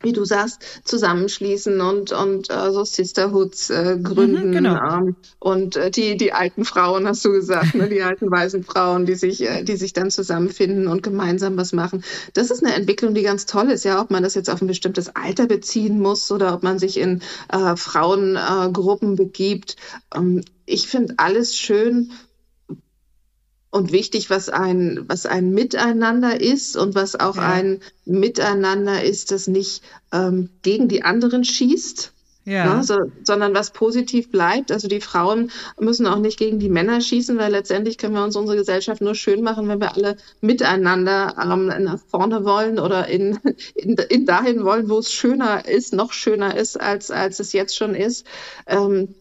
[0.01, 4.49] wie du sagst, zusammenschließen und, und äh, so Sisterhoods äh, gründen.
[4.49, 4.97] Mhm, genau.
[4.97, 9.05] ähm, und äh, die, die alten Frauen, hast du gesagt, ne, die alten weißen Frauen,
[9.05, 12.03] die sich, äh, die sich dann zusammenfinden und gemeinsam was machen.
[12.33, 14.67] Das ist eine Entwicklung, die ganz toll ist, ja, ob man das jetzt auf ein
[14.67, 17.21] bestimmtes Alter beziehen muss oder ob man sich in
[17.51, 19.77] äh, Frauengruppen äh, begibt.
[20.15, 22.11] Ähm, ich finde alles schön,
[23.69, 27.49] und wichtig, was ein, was ein Miteinander ist und was auch ja.
[27.49, 32.13] ein Miteinander ist, das nicht ähm, gegen die anderen schießt,
[32.47, 32.75] ja.
[32.75, 34.71] Ne, so, sondern was positiv bleibt.
[34.71, 38.37] Also die Frauen müssen auch nicht gegen die Männer schießen, weil letztendlich können wir uns
[38.37, 43.37] unsere Gesellschaft nur schön machen, wenn wir alle miteinander ähm, nach vorne wollen oder in,
[43.75, 47.75] in, in dahin wollen, wo es schöner ist, noch schöner ist, als, als es jetzt
[47.75, 48.25] schon ist.
[48.65, 49.13] Ähm,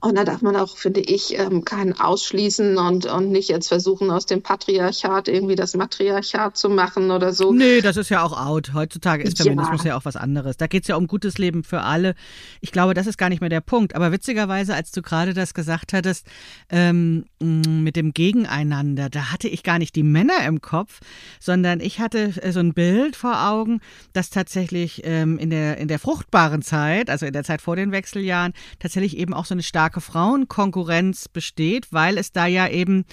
[0.00, 4.10] und da darf man auch, finde ich, ähm, keinen ausschließen und, und nicht jetzt versuchen,
[4.10, 7.52] aus dem Patriarchat irgendwie das Matriarchat zu machen oder so.
[7.52, 8.74] Nee, das ist ja auch out.
[8.74, 10.56] Heutzutage ist Feminismus ja, ja auch was anderes.
[10.56, 12.16] Da geht's ja um gutes Leben für alle.
[12.60, 13.94] Ich glaube, das ist gar nicht mehr der Punkt.
[13.94, 16.26] Aber witzigerweise, als du gerade das gesagt hattest,
[16.68, 21.00] ähm, mit dem Gegeneinander, da hatte ich gar nicht die Männer im Kopf,
[21.38, 23.80] sondern ich hatte äh, so ein Bild vor Augen,
[24.14, 27.92] dass tatsächlich ähm, in, der, in der fruchtbaren Zeit, also in der Zeit vor den
[27.92, 33.04] Wechseljahren, tatsächlich eben auch so eine starke Frauenkonkurrenz besteht, weil es da ja eben,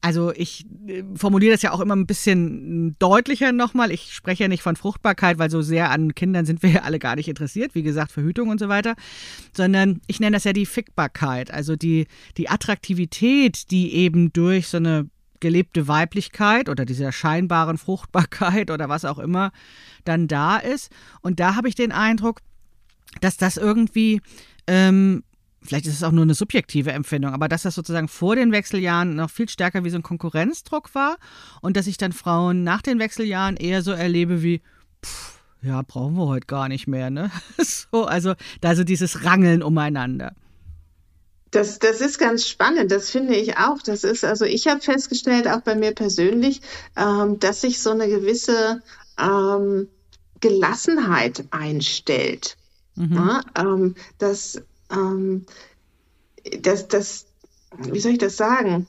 [0.00, 3.90] also ich äh, formuliere das ja auch immer ein bisschen deutlicher nochmal.
[3.90, 6.98] Ich spreche ja nicht von Fruchtbarkeit, weil so sehr an Kindern sind wir ja alle
[6.98, 8.94] gar nicht interessiert, wie gesagt, Verhütung und so weiter,
[9.54, 12.06] sondern ich nenne das ja die Fickbarkeit, also die,
[12.36, 15.08] die Attraktivität, die eben durch so eine
[15.40, 19.52] gelebte Weiblichkeit oder dieser scheinbaren Fruchtbarkeit oder was auch immer
[20.04, 20.90] dann da ist.
[21.20, 22.40] Und da habe ich den Eindruck,
[23.20, 24.20] dass das irgendwie
[24.66, 25.22] ähm,
[25.66, 29.16] vielleicht ist es auch nur eine subjektive Empfindung, aber dass das sozusagen vor den Wechseljahren
[29.16, 31.16] noch viel stärker wie so ein Konkurrenzdruck war
[31.60, 34.62] und dass ich dann Frauen nach den Wechseljahren eher so erlebe wie,
[35.04, 37.30] pff, ja, brauchen wir heute gar nicht mehr, ne?
[37.58, 40.32] so, also da so dieses Rangeln umeinander.
[41.50, 43.80] Das, das ist ganz spannend, das finde ich auch.
[43.82, 46.60] Das ist, also ich habe festgestellt, auch bei mir persönlich,
[46.96, 48.82] ähm, dass sich so eine gewisse
[49.18, 49.88] ähm,
[50.40, 52.56] Gelassenheit einstellt.
[52.94, 53.14] Mhm.
[53.14, 55.46] Ja, ähm, dass ähm,
[56.60, 57.26] das, das,
[57.78, 58.86] wie soll ich das sagen?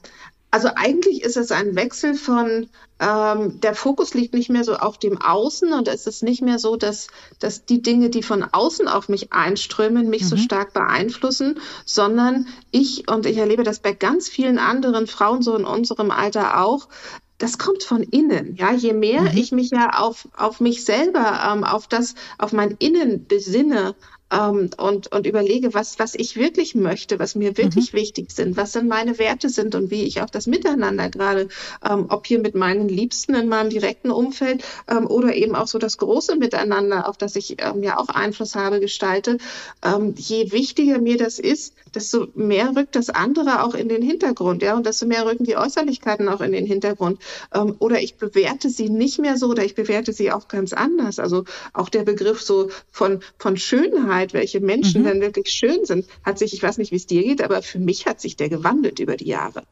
[0.50, 2.68] Also eigentlich ist es ein Wechsel von,
[3.00, 6.58] ähm, der Fokus liegt nicht mehr so auf dem Außen und es ist nicht mehr
[6.58, 7.08] so, dass,
[7.38, 10.28] dass die Dinge, die von außen auf mich einströmen, mich mhm.
[10.28, 15.54] so stark beeinflussen, sondern ich, und ich erlebe das bei ganz vielen anderen Frauen so
[15.54, 16.88] in unserem Alter auch,
[17.36, 18.56] das kommt von innen.
[18.56, 19.36] Ja, je mehr mhm.
[19.36, 23.94] ich mich ja auf, auf mich selber, ähm, auf das, auf mein Innen besinne,
[24.32, 27.98] ähm, und, und überlege, was, was ich wirklich möchte, was mir wirklich mhm.
[27.98, 31.48] wichtig sind, was dann meine Werte sind und wie ich auch das Miteinander gerade,
[31.88, 35.78] ähm, ob hier mit meinen Liebsten in meinem direkten Umfeld ähm, oder eben auch so
[35.78, 39.38] das große Miteinander, auf das ich ähm, ja auch Einfluss habe, gestalte.
[39.82, 44.62] Ähm, je wichtiger mir das ist, desto mehr rückt das andere auch in den Hintergrund,
[44.62, 47.20] ja, und desto mehr rücken die Äußerlichkeiten auch in den Hintergrund.
[47.54, 51.18] Ähm, oder ich bewerte sie nicht mehr so oder ich bewerte sie auch ganz anders.
[51.18, 55.06] Also auch der Begriff so von, von Schönheit, welche Menschen mhm.
[55.06, 57.78] dann wirklich schön sind, hat sich, ich weiß nicht, wie es dir geht, aber für
[57.78, 59.62] mich hat sich der gewandelt über die Jahre.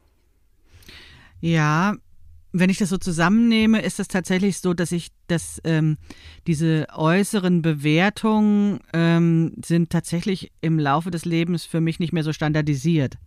[1.39, 1.95] Ja,
[2.53, 5.97] wenn ich das so zusammennehme, ist es tatsächlich so, dass ich dass ähm,
[6.47, 12.31] diese äußeren Bewertungen ähm, sind tatsächlich im Laufe des Lebens für mich nicht mehr so
[12.33, 13.17] standardisiert.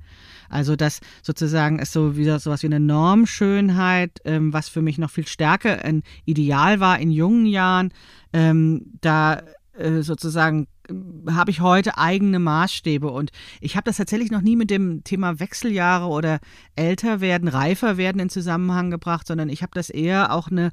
[0.49, 5.11] Also das sozusagen ist so wieder sowas wie eine Normschönheit, ähm, was für mich noch
[5.11, 7.93] viel stärker ein Ideal war in jungen Jahren.
[8.33, 9.43] Ähm, da
[9.81, 13.11] äh, sozusagen äh, habe ich heute eigene Maßstäbe.
[13.11, 16.41] Und ich habe das tatsächlich noch nie mit dem Thema Wechseljahre oder
[16.77, 20.73] älter werden, reifer werden in Zusammenhang gebracht, sondern ich habe das eher auch eine,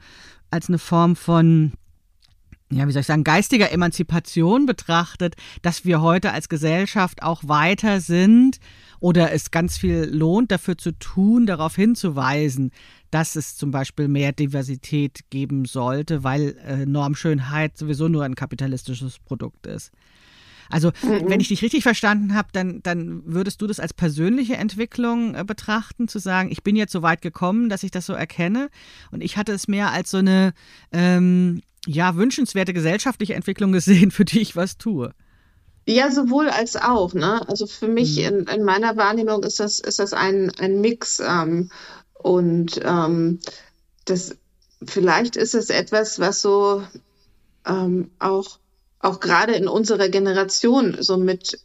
[0.51, 1.73] als eine Form von
[2.69, 8.01] ja, wie soll ich sagen, geistiger Emanzipation betrachtet, dass wir heute als Gesellschaft auch weiter
[8.01, 8.59] sind
[8.99, 12.71] oder es ganz viel lohnt, dafür zu tun, darauf hinzuweisen,
[13.11, 19.19] dass es zum Beispiel mehr Diversität geben sollte, weil äh, Normschönheit sowieso nur ein kapitalistisches
[19.19, 19.91] Produkt ist.
[20.69, 21.29] Also, mhm.
[21.29, 25.43] wenn ich dich richtig verstanden habe, dann, dann würdest du das als persönliche Entwicklung äh,
[25.45, 28.69] betrachten, zu sagen, ich bin jetzt so weit gekommen, dass ich das so erkenne.
[29.11, 30.53] Und ich hatte es mehr als so eine
[30.91, 35.13] ähm, ja, wünschenswerte gesellschaftliche Entwicklung gesehen, für die ich was tue.
[35.89, 37.13] Ja, sowohl als auch.
[37.13, 37.47] Ne?
[37.47, 38.39] Also für mich mhm.
[38.39, 41.69] in, in meiner Wahrnehmung ist das, ist das ein, ein Mix ähm,
[42.27, 43.39] und ähm,
[44.03, 44.35] das,
[44.85, 46.83] vielleicht ist es etwas, was so
[47.65, 48.59] ähm, auch,
[48.99, 51.59] auch gerade in unserer Generation so mit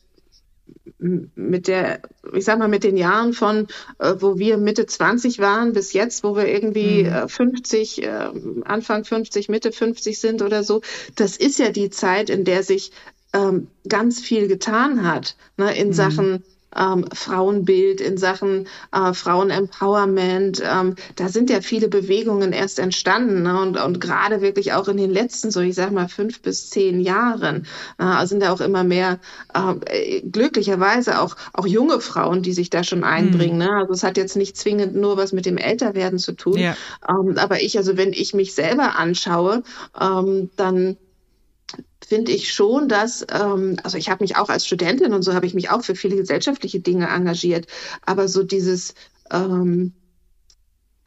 [0.99, 2.01] mit der,
[2.33, 3.67] ich sag mal, mit den Jahren von,
[3.99, 7.13] äh, wo wir Mitte 20 waren bis jetzt, wo wir irgendwie mhm.
[7.13, 8.31] äh, 50, äh,
[8.65, 10.81] Anfang 50, Mitte 50 sind oder so,
[11.17, 12.93] das ist ja die Zeit, in der sich
[13.33, 15.93] ähm, ganz viel getan hat ne, in mhm.
[15.93, 16.45] Sachen
[16.77, 20.63] ähm, Frauenbild, in Sachen äh, Frauenempowerment.
[20.65, 23.61] Ähm, da sind ja viele Bewegungen erst entstanden ne?
[23.61, 27.01] und, und gerade wirklich auch in den letzten, so ich sag mal, fünf bis zehn
[27.01, 27.67] Jahren
[27.99, 29.19] äh, sind da auch immer mehr
[29.55, 33.59] äh, glücklicherweise auch, auch junge Frauen, die sich da schon einbringen.
[33.59, 33.65] Mhm.
[33.65, 33.71] Ne?
[33.73, 36.59] Also es hat jetzt nicht zwingend nur was mit dem Älterwerden zu tun.
[36.59, 36.77] Ja.
[37.09, 39.63] Ähm, aber ich, also wenn ich mich selber anschaue,
[40.01, 40.97] ähm, dann
[42.07, 45.47] finde ich schon, dass, ähm, also ich habe mich auch als Studentin und so habe
[45.47, 47.67] ich mich auch für viele gesellschaftliche Dinge engagiert,
[48.05, 48.95] aber so dieses,
[49.31, 49.93] ähm,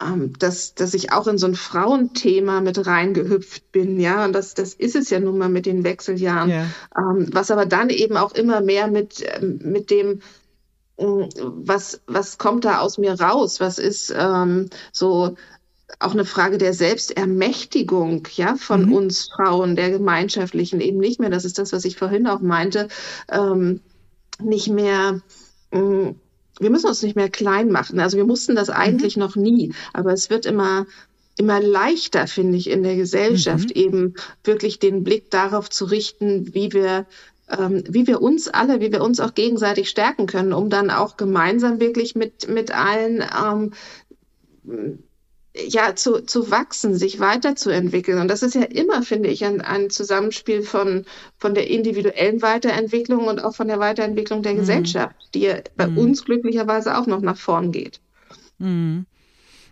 [0.02, 4.54] ähm, dass, dass ich auch in so ein Frauenthema mit reingehüpft bin, ja, und das,
[4.54, 6.66] das ist es ja nun mal mit den Wechseljahren, ja.
[6.96, 10.20] ähm, was aber dann eben auch immer mehr mit, ähm, mit dem,
[10.98, 13.60] ähm, was, was kommt da aus mir raus?
[13.60, 15.36] Was ist ähm, so
[15.98, 18.92] auch eine Frage der Selbstermächtigung, ja, von mhm.
[18.92, 22.88] uns Frauen, der gemeinschaftlichen, eben nicht mehr, das ist das, was ich vorhin auch meinte,
[23.30, 23.80] ähm,
[24.40, 25.22] nicht mehr,
[25.70, 26.12] äh,
[26.58, 28.00] wir müssen uns nicht mehr klein machen.
[28.00, 29.22] Also wir mussten das eigentlich mhm.
[29.22, 30.86] noch nie, aber es wird immer,
[31.38, 33.82] immer leichter, finde ich, in der Gesellschaft mhm.
[33.82, 37.06] eben wirklich den Blick darauf zu richten, wie wir
[37.48, 41.16] ähm, wie wir uns alle, wie wir uns auch gegenseitig stärken können, um dann auch
[41.16, 44.98] gemeinsam wirklich mit, mit allen ähm,
[45.68, 48.18] ja, zu, zu wachsen, sich weiterzuentwickeln.
[48.18, 51.04] Und das ist ja immer, finde ich, ein, ein Zusammenspiel von,
[51.38, 54.58] von der individuellen Weiterentwicklung und auch von der Weiterentwicklung der mhm.
[54.58, 55.98] Gesellschaft, die ja bei mhm.
[55.98, 58.00] uns glücklicherweise auch noch nach vorn geht.
[58.58, 59.06] Mhm.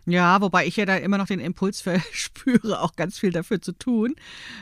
[0.07, 3.73] Ja, wobei ich ja da immer noch den Impuls verspüre, auch ganz viel dafür zu
[3.73, 4.15] tun,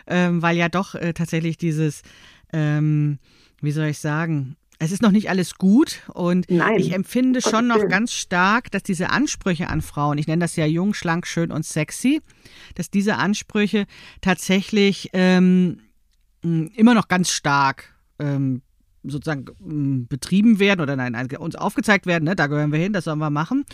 [0.06, 2.02] ähm, weil ja doch äh, tatsächlich dieses,
[2.52, 3.18] ähm,
[3.60, 7.68] wie soll ich sagen, es ist noch nicht alles gut und Nein, ich empfinde schon
[7.68, 11.52] noch ganz stark, dass diese Ansprüche an Frauen, ich nenne das ja jung, schlank, schön
[11.52, 12.20] und sexy,
[12.74, 13.86] dass diese Ansprüche
[14.20, 15.80] tatsächlich ähm,
[16.42, 18.62] immer noch ganz stark ähm,
[19.04, 23.18] sozusagen betrieben werden oder nein, uns aufgezeigt werden, ne, da gehören wir hin, das sollen
[23.18, 23.64] wir machen.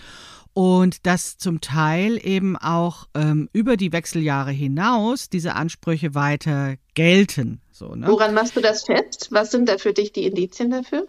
[0.54, 7.60] Und dass zum Teil eben auch ähm, über die Wechseljahre hinaus diese Ansprüche weiter gelten.
[7.70, 8.08] So, ne?
[8.08, 9.28] Woran machst du das fest?
[9.30, 11.06] Was sind da für dich die Indizien dafür?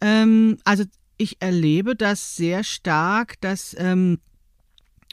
[0.00, 0.84] Ähm, also
[1.16, 4.20] ich erlebe das sehr stark, dass ähm,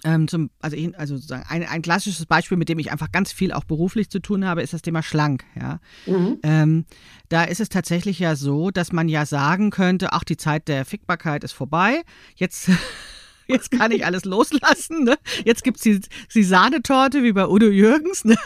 [0.06, 3.32] ähm, zum, also, ich, also sozusagen ein, ein klassisches Beispiel, mit dem ich einfach ganz
[3.32, 5.44] viel auch beruflich zu tun habe, ist das Thema schlank.
[5.60, 5.80] Ja?
[6.06, 6.38] Mhm.
[6.44, 6.86] Ähm,
[7.30, 10.86] da ist es tatsächlich ja so, dass man ja sagen könnte, ach, die Zeit der
[10.86, 12.04] Fickbarkeit ist vorbei.
[12.36, 12.70] Jetzt
[13.48, 15.04] jetzt kann ich alles loslassen.
[15.04, 15.18] Ne?
[15.44, 16.00] Jetzt gibt's die,
[16.34, 18.26] die Sahnetorte wie bei Udo Jürgens.
[18.26, 18.36] Ne?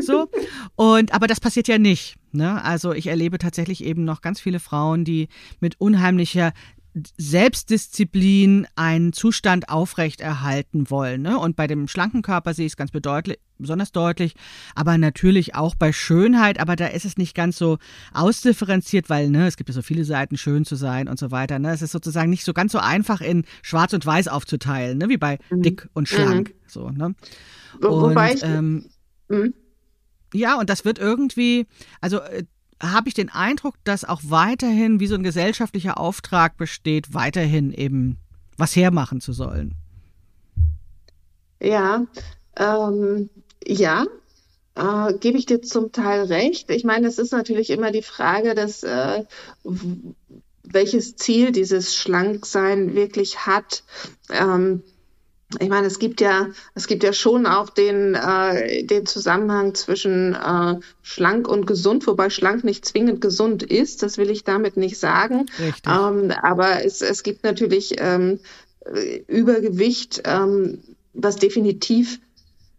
[0.00, 0.28] So.
[0.76, 2.16] Und, aber das passiert ja nicht.
[2.32, 2.62] Ne?
[2.62, 5.28] Also ich erlebe tatsächlich eben noch ganz viele Frauen, die
[5.60, 6.52] mit unheimlicher
[7.16, 11.22] Selbstdisziplin einen Zustand aufrechterhalten wollen.
[11.22, 11.38] Ne?
[11.38, 14.34] Und bei dem schlanken Körper sehe ich es ganz besonders deutlich,
[14.74, 17.78] aber natürlich auch bei Schönheit, aber da ist es nicht ganz so
[18.12, 21.58] ausdifferenziert, weil ne, es gibt ja so viele Seiten, schön zu sein und so weiter.
[21.58, 21.72] Ne?
[21.72, 25.08] Es ist sozusagen nicht so ganz so einfach in Schwarz und Weiß aufzuteilen, ne?
[25.08, 25.62] wie bei mhm.
[25.62, 26.50] dick und schlank.
[26.50, 26.54] Mhm.
[26.66, 27.14] So, ne?
[27.80, 28.86] Wo, wobei ich, ähm,
[29.28, 29.54] mhm.
[30.34, 31.66] Ja, und das wird irgendwie,
[32.00, 32.44] also äh,
[32.80, 38.18] habe ich den Eindruck, dass auch weiterhin wie so ein gesellschaftlicher Auftrag besteht, weiterhin eben
[38.56, 39.74] was hermachen zu sollen.
[41.60, 42.06] Ja,
[42.56, 43.30] ähm,
[43.66, 44.06] ja,
[44.74, 46.70] äh, gebe ich dir zum Teil recht.
[46.70, 49.24] Ich meine, es ist natürlich immer die Frage, dass äh,
[50.62, 53.82] welches Ziel dieses Schlanksein wirklich hat.
[54.30, 54.82] Ähm,
[55.60, 60.34] ich meine, es gibt ja, es gibt ja schon auch den, äh, den Zusammenhang zwischen
[60.34, 64.02] äh, schlank und gesund, wobei schlank nicht zwingend gesund ist.
[64.02, 65.46] Das will ich damit nicht sagen.
[65.86, 68.40] Ähm, aber es, es gibt natürlich ähm,
[69.26, 70.82] Übergewicht, ähm,
[71.14, 72.20] was definitiv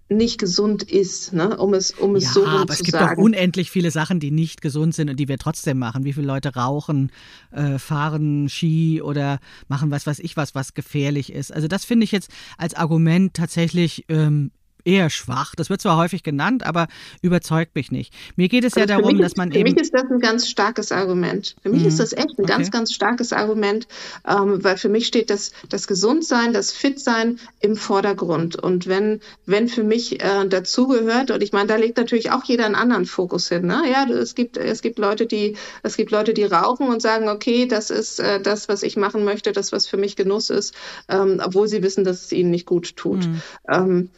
[0.09, 1.55] nicht gesund ist, ne?
[1.57, 3.15] um es, um es ja, so aber es gibt sagen.
[3.15, 6.03] doch unendlich viele Sachen, die nicht gesund sind und die wir trotzdem machen.
[6.03, 7.11] Wie viele Leute rauchen,
[7.51, 11.53] äh, fahren Ski oder machen was weiß ich was, was gefährlich ist.
[11.53, 14.51] Also das finde ich jetzt als Argument tatsächlich ähm,
[14.89, 15.53] eher schwach.
[15.55, 16.87] Das wird zwar häufig genannt, aber
[17.21, 18.13] überzeugt mich nicht.
[18.35, 19.69] Mir geht es also ja darum, dass man für eben.
[19.69, 21.55] Für mich ist das ein ganz starkes Argument.
[21.61, 21.87] Für mich mhm.
[21.87, 22.53] ist das echt ein okay.
[22.53, 23.87] ganz, ganz starkes Argument,
[24.27, 28.55] ähm, weil für mich steht das, das Gesundsein, das Fitsein im Vordergrund.
[28.55, 32.65] Und wenn, wenn für mich äh, dazugehört, und ich meine, da legt natürlich auch jeder
[32.65, 33.67] einen anderen Fokus hin.
[33.67, 33.83] Ne?
[33.91, 37.67] Ja, es gibt, es gibt Leute, die, es gibt Leute, die rauchen und sagen, okay,
[37.67, 40.73] das ist äh, das, was ich machen möchte, das, was für mich Genuss ist,
[41.07, 43.27] ähm, obwohl sie wissen, dass es ihnen nicht gut tut.
[43.27, 43.41] Mhm.
[43.69, 44.09] Ähm,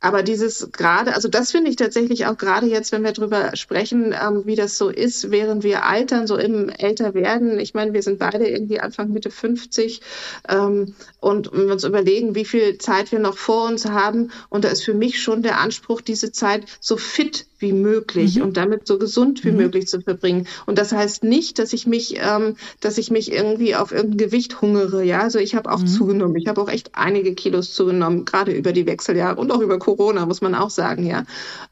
[0.00, 4.14] aber dieses gerade, also das finde ich tatsächlich auch gerade jetzt, wenn wir drüber sprechen,
[4.14, 7.58] ähm, wie das so ist, während wir altern, so im älter werden.
[7.60, 10.00] Ich meine, wir sind beide irgendwie Anfang Mitte 50
[10.48, 14.64] ähm, und wenn wir uns überlegen, wie viel Zeit wir noch vor uns haben, und
[14.64, 18.42] da ist für mich schon der Anspruch, diese Zeit so fit wie möglich mhm.
[18.42, 19.58] und damit so gesund wie mhm.
[19.58, 20.46] möglich zu verbringen.
[20.66, 24.60] Und das heißt nicht, dass ich mich, ähm, dass ich mich irgendwie auf irgendein Gewicht
[24.60, 25.04] hungere.
[25.04, 25.86] Ja, also ich habe auch mhm.
[25.86, 26.36] zugenommen.
[26.36, 30.26] Ich habe auch echt einige Kilos zugenommen, gerade über die Wechseljahre und auch über Corona,
[30.26, 31.24] muss man auch sagen, ja.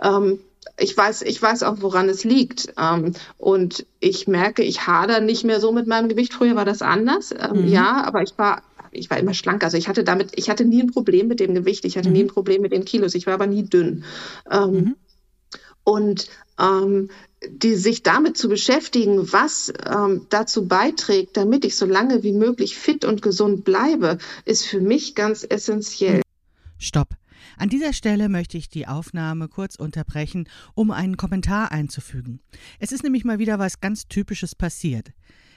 [0.02, 0.38] Ähm,
[0.80, 2.74] ich weiß, ich weiß auch, woran es liegt.
[2.78, 6.32] Ähm, und ich merke, ich hader nicht mehr so mit meinem Gewicht.
[6.34, 7.32] Früher war das anders.
[7.32, 7.68] Ähm, mhm.
[7.68, 9.64] Ja, aber ich war ich war immer schlank.
[9.64, 12.14] Also ich hatte damit, ich hatte nie ein Problem mit dem Gewicht, ich hatte mhm.
[12.14, 14.04] nie ein Problem mit den Kilos, ich war aber nie dünn.
[14.50, 14.96] Ähm, mhm.
[15.88, 17.08] Und ähm,
[17.48, 22.76] die sich damit zu beschäftigen, was ähm, dazu beiträgt, damit ich so lange wie möglich
[22.76, 26.20] fit und gesund bleibe, ist für mich ganz essentiell.
[26.78, 27.14] Stopp.
[27.56, 32.40] An dieser Stelle möchte ich die Aufnahme kurz unterbrechen, um einen Kommentar einzufügen.
[32.78, 35.12] Es ist nämlich mal wieder was ganz Typisches passiert.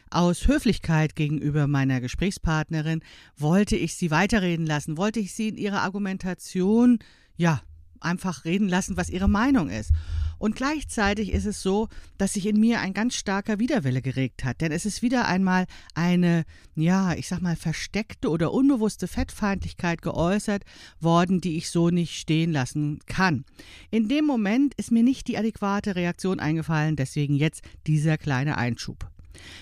[0.10, 3.02] Aus Höflichkeit gegenüber meiner Gesprächspartnerin
[3.38, 7.00] wollte ich sie weiterreden lassen, wollte ich sie in ihrer Argumentation,
[7.36, 7.62] ja,
[8.02, 9.92] einfach reden lassen, was ihre Meinung ist.
[10.38, 11.88] Und gleichzeitig ist es so,
[12.18, 14.60] dass sich in mir ein ganz starker Widerwille geregt hat.
[14.62, 20.64] Denn es ist wieder einmal eine, ja, ich sag mal, versteckte oder unbewusste Fettfeindlichkeit geäußert
[21.00, 23.46] worden, die ich so nicht stehen lassen kann.
[23.92, 29.12] In dem Moment ist mir nicht die adäquate Reaktion eingefallen, deswegen jetzt dieser kleine Einschub.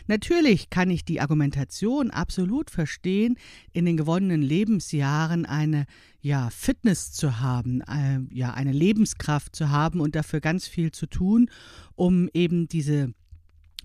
[0.08, 3.38] Natürlich kann ich die Argumentation absolut verstehen,
[3.72, 5.86] in den gewonnenen Lebensjahren eine
[6.22, 11.08] ja, Fitness zu haben, äh, ja, eine Lebenskraft zu haben und dafür ganz viel zu
[11.08, 11.50] tun,
[11.96, 13.14] um eben diese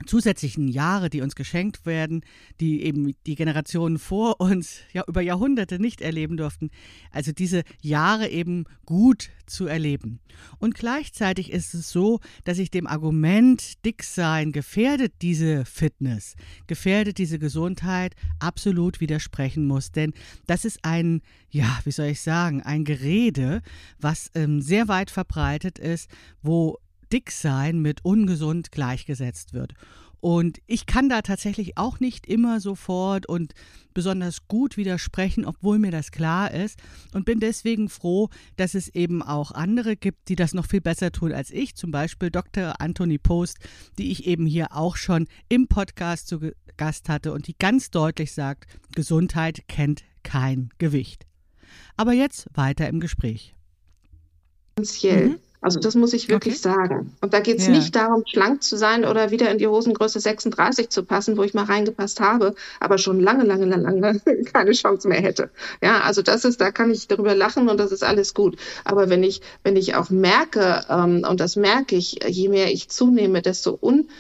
[0.07, 2.22] zusätzlichen Jahre, die uns geschenkt werden,
[2.61, 6.70] die eben die Generationen vor uns ja über Jahrhunderte nicht erleben durften,
[7.11, 10.20] also diese Jahre eben gut zu erleben.
[10.59, 16.35] Und gleichzeitig ist es so, dass ich dem Argument Dicksein gefährdet diese Fitness,
[16.66, 20.12] gefährdet diese Gesundheit absolut widersprechen muss, denn
[20.46, 23.62] das ist ein, ja, wie soll ich sagen, ein Gerede,
[24.00, 26.11] was ähm, sehr weit verbreitet ist,
[26.42, 26.78] wo
[27.14, 29.74] Dicksein mit ungesund gleichgesetzt wird.
[30.20, 33.53] Und ich kann da tatsächlich auch nicht immer sofort und
[33.92, 36.81] besonders gut widersprechen, obwohl mir das klar ist.
[37.12, 41.12] Und bin deswegen froh, dass es eben auch andere gibt, die das noch viel besser
[41.12, 41.77] tun als ich.
[41.77, 42.81] Zum Beispiel Dr.
[42.81, 43.59] Anthony Post,
[43.98, 46.40] die ich eben hier auch schon im Podcast zu
[46.77, 51.27] Gast hatte und die ganz deutlich sagt, Gesundheit kennt kein Gewicht.
[51.96, 53.55] Aber jetzt weiter im Gespräch.
[55.27, 55.38] Mhm.
[55.64, 56.74] Also das muss ich wirklich okay.
[56.74, 57.16] sagen.
[57.22, 57.72] Und da geht es ja.
[57.72, 61.55] nicht darum, schlank zu sein oder wieder in die Hosengröße 36 zu passen, wo ich
[61.55, 64.20] mal reingepasst habe, aber schon lange, lange, lange, lange
[64.53, 65.48] keine Chance mehr hätte.
[65.83, 68.59] Ja, also das ist, da kann ich darüber lachen und das ist alles gut.
[68.85, 72.90] Aber wenn ich, wenn ich auch merke, ähm, und das merke ich, je mehr ich
[72.90, 74.11] zunehme, desto un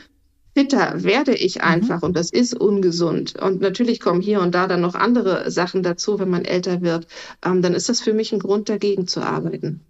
[0.54, 1.60] fitter werde ich mhm.
[1.60, 2.04] einfach mhm.
[2.04, 3.34] und das ist ungesund.
[3.38, 7.06] Und natürlich kommen hier und da dann noch andere Sachen dazu, wenn man älter wird.
[7.44, 9.82] Ähm, dann ist das für mich ein Grund, dagegen zu arbeiten.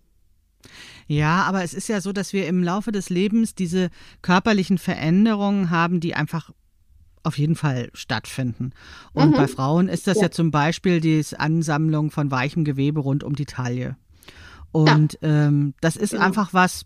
[1.06, 3.90] Ja, aber es ist ja so, dass wir im Laufe des Lebens diese
[4.22, 6.50] körperlichen Veränderungen haben, die einfach
[7.22, 8.72] auf jeden Fall stattfinden.
[9.12, 9.36] Und mhm.
[9.36, 10.24] bei Frauen ist das ja.
[10.24, 10.30] ja.
[10.30, 13.96] zum Beispiel die Ansammlung von weichem Gewebe rund um die Taille.
[14.72, 15.46] Und ja.
[15.46, 16.24] ähm, das ist genau.
[16.24, 16.84] einfach was,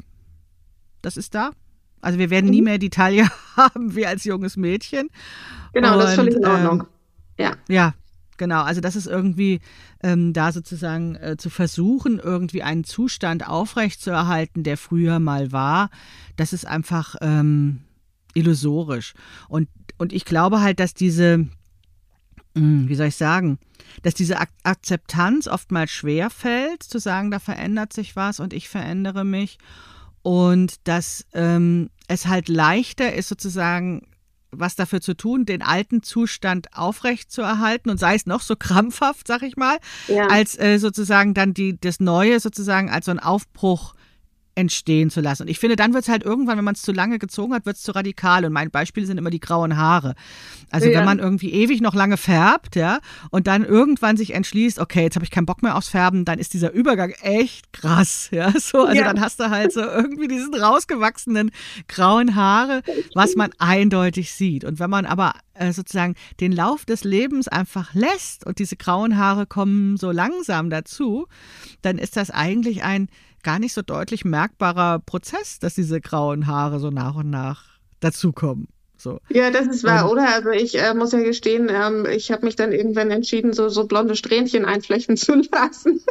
[1.02, 1.50] das ist da.
[2.00, 2.52] Also wir werden mhm.
[2.52, 5.10] nie mehr die Taille haben wie als junges Mädchen.
[5.72, 6.80] Genau, Und, das ist völlig in Ordnung.
[6.80, 6.86] Ähm,
[7.38, 7.52] ja.
[7.68, 7.94] Ja,
[8.38, 9.60] Genau, also das ist irgendwie
[10.02, 15.90] ähm, da sozusagen äh, zu versuchen, irgendwie einen Zustand aufrechtzuerhalten, der früher mal war,
[16.36, 17.80] das ist einfach ähm,
[18.34, 19.14] illusorisch.
[19.48, 21.48] Und, und ich glaube halt, dass diese,
[22.54, 23.58] hm, wie soll ich sagen,
[24.02, 28.68] dass diese Ak Akzeptanz oftmals schwer fällt, zu sagen, da verändert sich was und ich
[28.68, 29.58] verändere mich.
[30.22, 34.06] Und dass ähm, es halt leichter ist, sozusagen
[34.50, 39.42] was dafür zu tun, den alten Zustand aufrechtzuerhalten und sei es noch so krampfhaft, sag
[39.42, 40.26] ich mal, ja.
[40.28, 43.94] als äh, sozusagen dann die, das Neue sozusagen als so ein Aufbruch
[44.58, 45.44] entstehen zu lassen.
[45.44, 47.64] Und ich finde, dann wird es halt irgendwann, wenn man es zu lange gezogen hat,
[47.64, 48.44] wird es zu radikal.
[48.44, 50.16] Und mein Beispiel sind immer die grauen Haare.
[50.70, 50.98] Also ja.
[50.98, 52.98] wenn man irgendwie ewig noch lange färbt, ja,
[53.30, 56.40] und dann irgendwann sich entschließt, okay, jetzt habe ich keinen Bock mehr aufs Färben, dann
[56.40, 58.52] ist dieser Übergang echt krass, ja.
[58.58, 59.04] So, also ja.
[59.04, 61.52] dann hast du halt so irgendwie diesen rausgewachsenen
[61.86, 62.82] grauen Haare,
[63.14, 64.64] was man eindeutig sieht.
[64.64, 69.16] Und wenn man aber äh, sozusagen den Lauf des Lebens einfach lässt und diese grauen
[69.16, 71.26] Haare kommen so langsam dazu,
[71.82, 73.08] dann ist das eigentlich ein
[73.42, 78.68] gar nicht so deutlich merkbarer Prozess, dass diese grauen Haare so nach und nach dazukommen.
[79.00, 79.20] So.
[79.28, 80.28] Ja, das ist wahr, oder?
[80.28, 83.86] Also ich äh, muss ja gestehen, ähm, ich habe mich dann irgendwann entschieden, so, so
[83.86, 86.02] blonde Strähnchen einflechten zu lassen.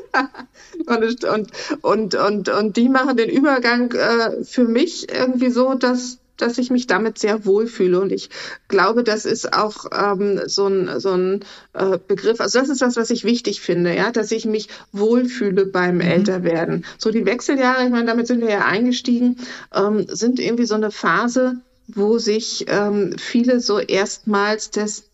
[0.86, 6.20] und, und, und, und, und die machen den Übergang äh, für mich irgendwie so, dass
[6.38, 8.00] dass ich mich damit sehr wohlfühle.
[8.00, 8.30] Und ich
[8.68, 12.40] glaube, das ist auch ähm, so ein, so ein äh, Begriff.
[12.40, 16.02] Also das ist das, was ich wichtig finde, ja, dass ich mich wohlfühle beim mhm.
[16.02, 16.86] Älterwerden.
[16.98, 19.38] So die Wechseljahre, ich meine, damit sind wir ja eingestiegen,
[19.74, 25.08] ähm, sind irgendwie so eine Phase, wo sich ähm, viele so erstmals des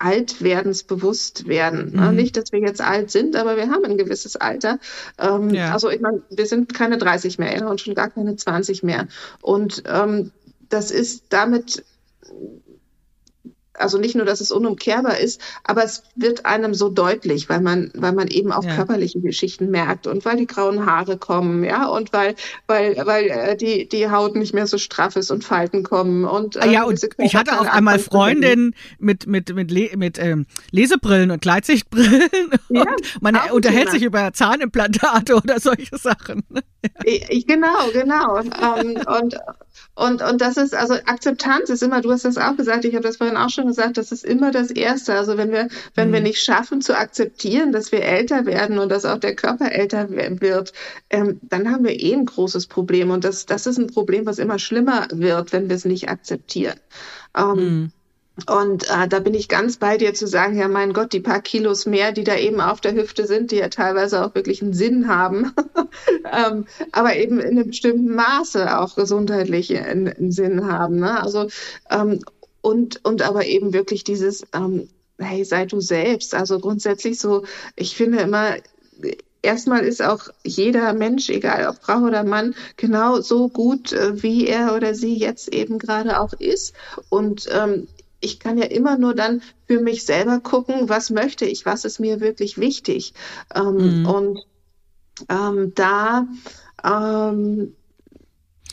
[0.00, 1.92] Altwerdens bewusst werden.
[1.94, 2.16] Mhm.
[2.16, 4.78] Nicht, dass wir jetzt alt sind, aber wir haben ein gewisses Alter.
[5.18, 5.72] Ähm, ja.
[5.72, 9.08] Also ich meine, wir sind keine 30 mehr und schon gar keine 20 mehr.
[9.42, 10.32] Und ähm,
[10.70, 11.84] das ist damit
[13.80, 17.90] also nicht nur, dass es unumkehrbar ist, aber es wird einem so deutlich, weil man,
[17.94, 18.76] weil man eben auch ja.
[18.76, 22.34] körperliche Geschichten merkt und weil die grauen Haare kommen, ja, und weil,
[22.66, 26.56] weil, weil äh, die, die Haut nicht mehr so straff ist und Falten kommen und
[26.56, 31.30] äh, ja, und ich hatte auch einmal Freundinnen mit mit mit mit, mit ähm, Lesebrillen
[31.30, 32.28] und Gleitsichtbrillen
[32.68, 33.92] ja, und man unterhält Thema.
[33.92, 36.44] sich über Zahnimplantate oder solche Sachen.
[37.04, 38.38] Ich, genau, genau.
[38.38, 39.36] ähm, und
[39.94, 43.02] und, und das ist, also Akzeptanz ist immer, du hast das auch gesagt, ich habe
[43.02, 45.14] das vorhin auch schon gesagt, das ist immer das Erste.
[45.14, 46.12] Also wenn wir, wenn mhm.
[46.14, 50.10] wir nicht schaffen zu akzeptieren, dass wir älter werden und dass auch der Körper älter
[50.10, 50.72] wird,
[51.10, 53.10] ähm, dann haben wir eh ein großes Problem.
[53.10, 56.78] Und das, das ist ein Problem, was immer schlimmer wird, wenn wir es nicht akzeptieren.
[57.36, 57.92] Ähm, mhm.
[58.46, 61.40] Und äh, da bin ich ganz bei dir zu sagen, ja mein Gott, die paar
[61.40, 64.72] Kilos mehr, die da eben auf der Hüfte sind, die ja teilweise auch wirklich einen
[64.72, 65.52] Sinn haben,
[66.32, 71.00] ähm, aber eben in einem bestimmten Maße auch gesundheitlich einen, Sinn haben.
[71.00, 71.20] Ne?
[71.22, 71.48] Also
[71.90, 72.20] ähm,
[72.62, 76.34] und und aber eben wirklich dieses ähm, hey sei du selbst.
[76.34, 77.44] Also grundsätzlich so,
[77.76, 78.56] ich finde immer
[79.42, 84.46] erstmal ist auch jeder Mensch, egal ob Frau oder Mann, genau so gut, äh, wie
[84.46, 86.74] er oder sie jetzt eben gerade auch ist.
[87.08, 87.88] Und ähm,
[88.20, 92.00] ich kann ja immer nur dann für mich selber gucken, was möchte ich, was ist
[92.00, 93.14] mir wirklich wichtig.
[93.54, 94.06] Ähm, mhm.
[94.06, 94.46] Und
[95.28, 96.26] ähm, da
[96.84, 97.74] ähm,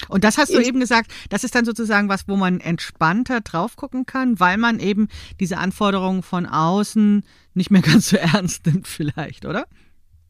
[0.10, 3.76] und das hast du eben gesagt, das ist dann sozusagen was, wo man entspannter drauf
[3.76, 5.08] gucken kann, weil man eben
[5.40, 9.66] diese Anforderungen von außen nicht mehr ganz so ernst nimmt vielleicht, oder?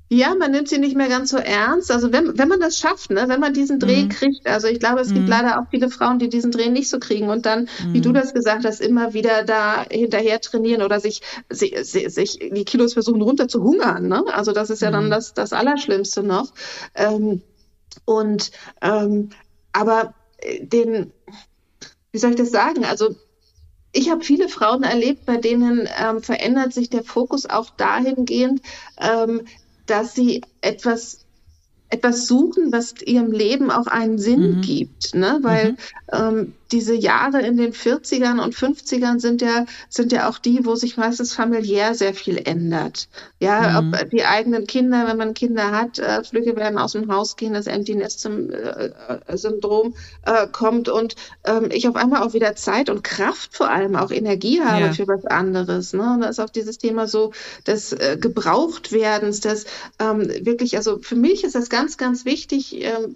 [0.09, 1.91] Ja, man nimmt sie nicht mehr ganz so ernst.
[1.91, 4.09] Also wenn, wenn man das schafft, ne, wenn man diesen Dreh mhm.
[4.09, 5.15] kriegt, also ich glaube, es mhm.
[5.15, 7.93] gibt leider auch viele Frauen, die diesen Dreh nicht so kriegen und dann, mhm.
[7.93, 8.13] wie du mhm.
[8.13, 13.21] das gesagt hast, immer wieder da hinterher trainieren oder sich, sich, sich die Kilos versuchen
[13.21, 14.07] runter zu hungern.
[14.07, 14.23] Ne?
[14.31, 15.11] Also das ist ja dann mhm.
[15.11, 16.53] das, das Allerschlimmste noch.
[16.95, 17.41] Ähm,
[18.05, 19.31] und ähm,
[19.77, 21.11] aber äh, den,
[22.11, 22.83] wie soll ich das sagen?
[22.83, 23.15] Also
[23.91, 28.61] ich habe viele Frauen erlebt, bei denen ähm, verändert sich der Fokus auch dahingehend,
[28.99, 29.41] ähm,
[29.85, 31.19] dass sie etwas
[31.89, 34.61] etwas suchen, was ihrem Leben auch einen Sinn mhm.
[34.61, 35.39] gibt, ne?
[35.41, 35.77] Weil mhm.
[36.11, 40.75] ähm, diese Jahre in den 40ern und 50ern sind ja, sind ja auch die, wo
[40.75, 43.07] sich meistens familiär sehr viel ändert.
[43.39, 43.93] Ja, mhm.
[43.93, 47.53] ob die eigenen Kinder, wenn man Kinder hat, äh, Flüge werden aus dem Haus gehen,
[47.53, 48.27] das Empty Nest
[49.33, 49.95] Syndrom
[50.25, 54.11] äh, kommt und ähm, ich auf einmal auch wieder Zeit und Kraft vor allem auch
[54.11, 54.93] Energie habe ja.
[54.93, 55.93] für was anderes.
[55.93, 56.13] Ne?
[56.13, 57.31] Und da ist auch dieses Thema so
[57.65, 59.65] des äh, Gebrauchtwerdens, das
[59.99, 63.15] ähm, wirklich, also für mich ist das ganz, ganz wichtig, ähm,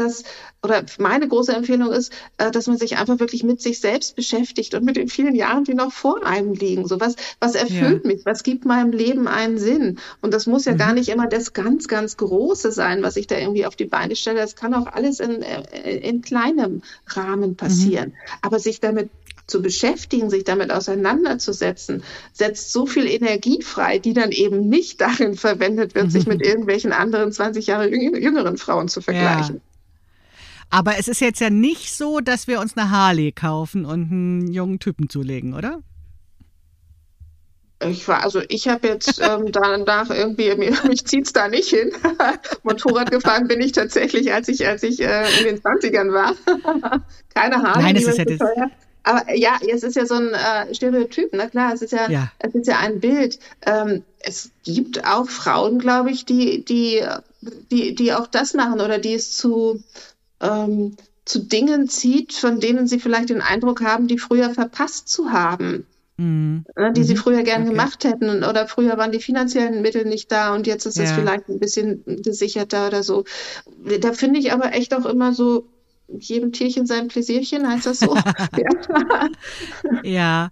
[0.00, 0.24] dass,
[0.62, 4.74] oder meine große Empfehlung ist, äh, dass man sich einfach wirklich mit sich selbst beschäftigt
[4.74, 6.86] und mit den vielen Jahren, die noch vor einem liegen.
[6.86, 8.10] So was, was erfüllt ja.
[8.10, 8.26] mich?
[8.26, 9.98] Was gibt meinem Leben einen Sinn?
[10.20, 10.78] Und das muss ja mhm.
[10.78, 14.16] gar nicht immer das ganz, ganz Große sein, was ich da irgendwie auf die Beine
[14.16, 14.40] stelle.
[14.40, 18.10] Das kann auch alles in, äh, in kleinem Rahmen passieren.
[18.10, 18.38] Mhm.
[18.42, 19.10] Aber sich damit
[19.50, 25.34] zu beschäftigen, sich damit auseinanderzusetzen, setzt so viel Energie frei, die dann eben nicht darin
[25.34, 29.56] verwendet wird, sich mit irgendwelchen anderen 20 Jahre jüngeren Frauen zu vergleichen.
[29.56, 29.69] Ja.
[30.70, 34.52] Aber es ist jetzt ja nicht so, dass wir uns eine Harley kaufen und einen
[34.52, 35.80] jungen Typen zulegen, oder?
[37.82, 40.54] Ich war, also ich habe jetzt ähm, danach irgendwie,
[40.88, 41.92] mich zieht es da nicht hin.
[42.62, 46.34] Motorrad gefahren bin ich tatsächlich, als ich, als ich äh, in den 20ern war.
[47.34, 47.82] Keine Harley.
[47.82, 48.38] Nein, das ist ja das.
[49.02, 52.30] Aber ja, es ist ja so ein äh, Stereotyp, na klar, es ist ja, ja,
[52.38, 53.38] es ist ja ein Bild.
[53.64, 57.02] Ähm, es gibt auch Frauen, glaube ich, die, die,
[57.70, 59.82] die, die auch das machen oder die es zu,
[60.40, 65.32] ähm, zu Dingen zieht, von denen sie vielleicht den Eindruck haben, die früher verpasst zu
[65.32, 65.86] haben.
[66.16, 66.64] Mhm.
[66.76, 67.04] Ne, die mhm.
[67.04, 67.70] sie früher gern okay.
[67.70, 71.48] gemacht hätten oder früher waren die finanziellen Mittel nicht da und jetzt ist es vielleicht
[71.48, 73.24] ein bisschen gesicherter oder so.
[74.00, 75.66] Da finde ich aber echt auch immer so,
[76.18, 78.14] jedem Tierchen sein Pläsierchen, heißt das so?
[78.56, 79.30] ja.
[80.02, 80.50] ja.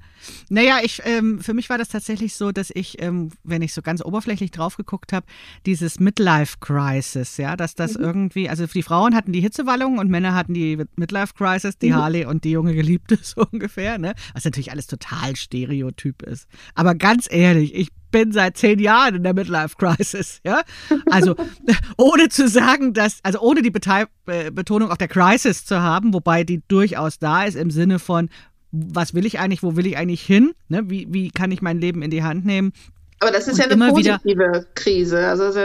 [0.50, 3.82] Naja, ich, ähm, für mich war das tatsächlich so, dass ich, ähm, wenn ich so
[3.82, 5.26] ganz oberflächlich drauf geguckt habe,
[5.66, 8.04] dieses Midlife-Crisis, ja, dass das mhm.
[8.04, 11.96] irgendwie, also die Frauen hatten die Hitzewallung und Männer hatten die Midlife-Crisis, die mhm.
[11.96, 14.14] Harley und die junge Geliebte so ungefähr, ne?
[14.34, 16.48] Was natürlich alles total stereotyp ist.
[16.74, 20.62] Aber ganz ehrlich, ich bin seit zehn Jahren in der Midlife Crisis, ja.
[21.10, 21.36] Also
[21.96, 26.62] ohne zu sagen, dass, also ohne die Betonung auf der Crisis zu haben, wobei die
[26.68, 28.30] durchaus da ist im Sinne von,
[28.70, 30.52] was will ich eigentlich, wo will ich eigentlich hin?
[30.68, 30.90] Ne?
[30.90, 32.72] Wie, wie kann ich mein Leben in die Hand nehmen?
[33.20, 35.26] Aber das ist und ja eine positive wieder, Krise.
[35.26, 35.60] Also, also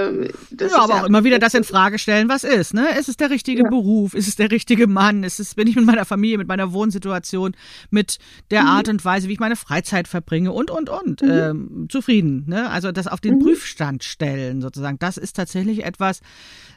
[0.51, 2.73] das ja, aber ja auch immer wieder das in Frage stellen, was ist.
[2.73, 2.97] Ne?
[2.97, 3.69] Ist es der richtige ja.
[3.69, 4.15] Beruf?
[4.15, 5.23] Ist es der richtige Mann?
[5.23, 7.55] Ist es, bin ich mit meiner Familie, mit meiner Wohnsituation,
[7.91, 8.17] mit
[8.49, 8.69] der mhm.
[8.69, 11.29] Art und Weise, wie ich meine Freizeit verbringe und, und, und mhm.
[11.29, 12.45] ähm, zufrieden?
[12.47, 12.69] Ne?
[12.71, 13.39] Also das auf den mhm.
[13.39, 14.97] Prüfstand stellen sozusagen.
[14.97, 16.21] Das ist tatsächlich etwas,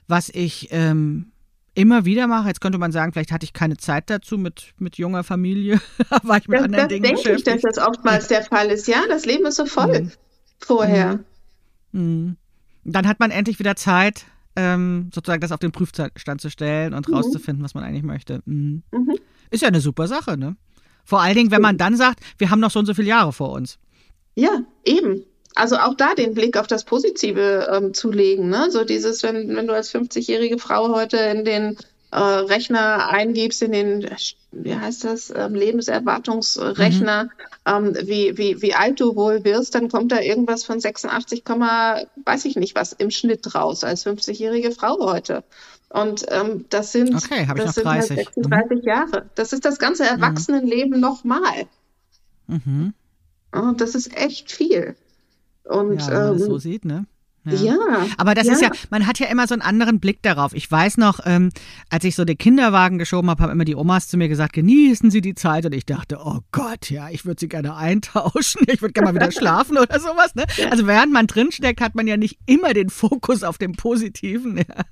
[0.09, 1.33] was ich ähm,
[1.77, 2.49] immer wieder mache.
[2.49, 5.81] Jetzt könnte man sagen, vielleicht hatte ich keine Zeit dazu mit, mit junger Familie,
[6.23, 7.57] war ich mit das, anderen das Dingen denke beschäftigt.
[7.57, 8.89] Ich, dass das oftmals der Fall ist.
[8.89, 10.13] Ja, das Leben ist so voll mhm.
[10.59, 11.21] vorher.
[11.93, 12.01] Mhm.
[12.03, 12.37] mhm.
[12.89, 17.09] Dann hat man endlich wieder Zeit, ähm, sozusagen das auf den Prüfstand zu stellen und
[17.09, 17.15] mhm.
[17.15, 18.43] rauszufinden, was man eigentlich möchte.
[18.47, 18.83] Mhm.
[18.93, 19.19] mhm.
[19.51, 20.57] Ist ja eine super Sache, ne?
[21.05, 23.33] Vor allen Dingen, wenn man dann sagt, wir haben noch so und so viele Jahre
[23.33, 23.79] vor uns.
[24.35, 25.25] Ja, eben
[25.57, 28.49] also auch da den Blick auf das Positive ähm, zu legen.
[28.49, 28.71] Ne?
[28.71, 31.77] So dieses, wenn, wenn du als 50-jährige Frau heute in den
[32.13, 34.11] äh, Rechner eingibst, in den,
[34.53, 37.31] wie heißt das, ähm, Lebenserwartungsrechner, mhm.
[37.67, 42.45] ähm, wie, wie, wie alt du wohl wirst, dann kommt da irgendwas von 86, weiß
[42.45, 45.43] ich nicht was im Schnitt raus als 50-jährige Frau heute.
[45.89, 48.83] Und ähm, das sind, okay, das sind halt 36 mhm.
[48.87, 49.31] Jahre.
[49.35, 50.09] Das ist das ganze mhm.
[50.11, 51.01] Erwachsenenleben mhm.
[51.01, 51.67] nochmal.
[52.47, 52.93] Mhm.
[53.53, 54.97] Und das ist echt viel.
[55.69, 57.07] Und, ja, wenn man ähm, das so sieht, ne?
[57.47, 57.55] Ja.
[57.55, 58.07] ja.
[58.17, 58.53] Aber das ja.
[58.55, 60.53] ist ja, man hat ja immer so einen anderen Blick darauf.
[60.55, 61.51] Ich weiß noch, ähm,
[61.91, 65.11] als ich so den Kinderwagen geschoben habe, haben immer die Omas zu mir gesagt, genießen
[65.11, 65.65] Sie die Zeit.
[65.65, 68.63] Und ich dachte, oh Gott, ja, ich würde sie gerne eintauschen.
[68.69, 70.35] Ich würde gerne mal wieder schlafen oder sowas.
[70.35, 70.45] Ne?
[70.57, 70.71] Ja.
[70.71, 74.59] Also während man drinsteckt, hat man ja nicht immer den Fokus auf dem Positiven.
[74.59, 74.85] Ja.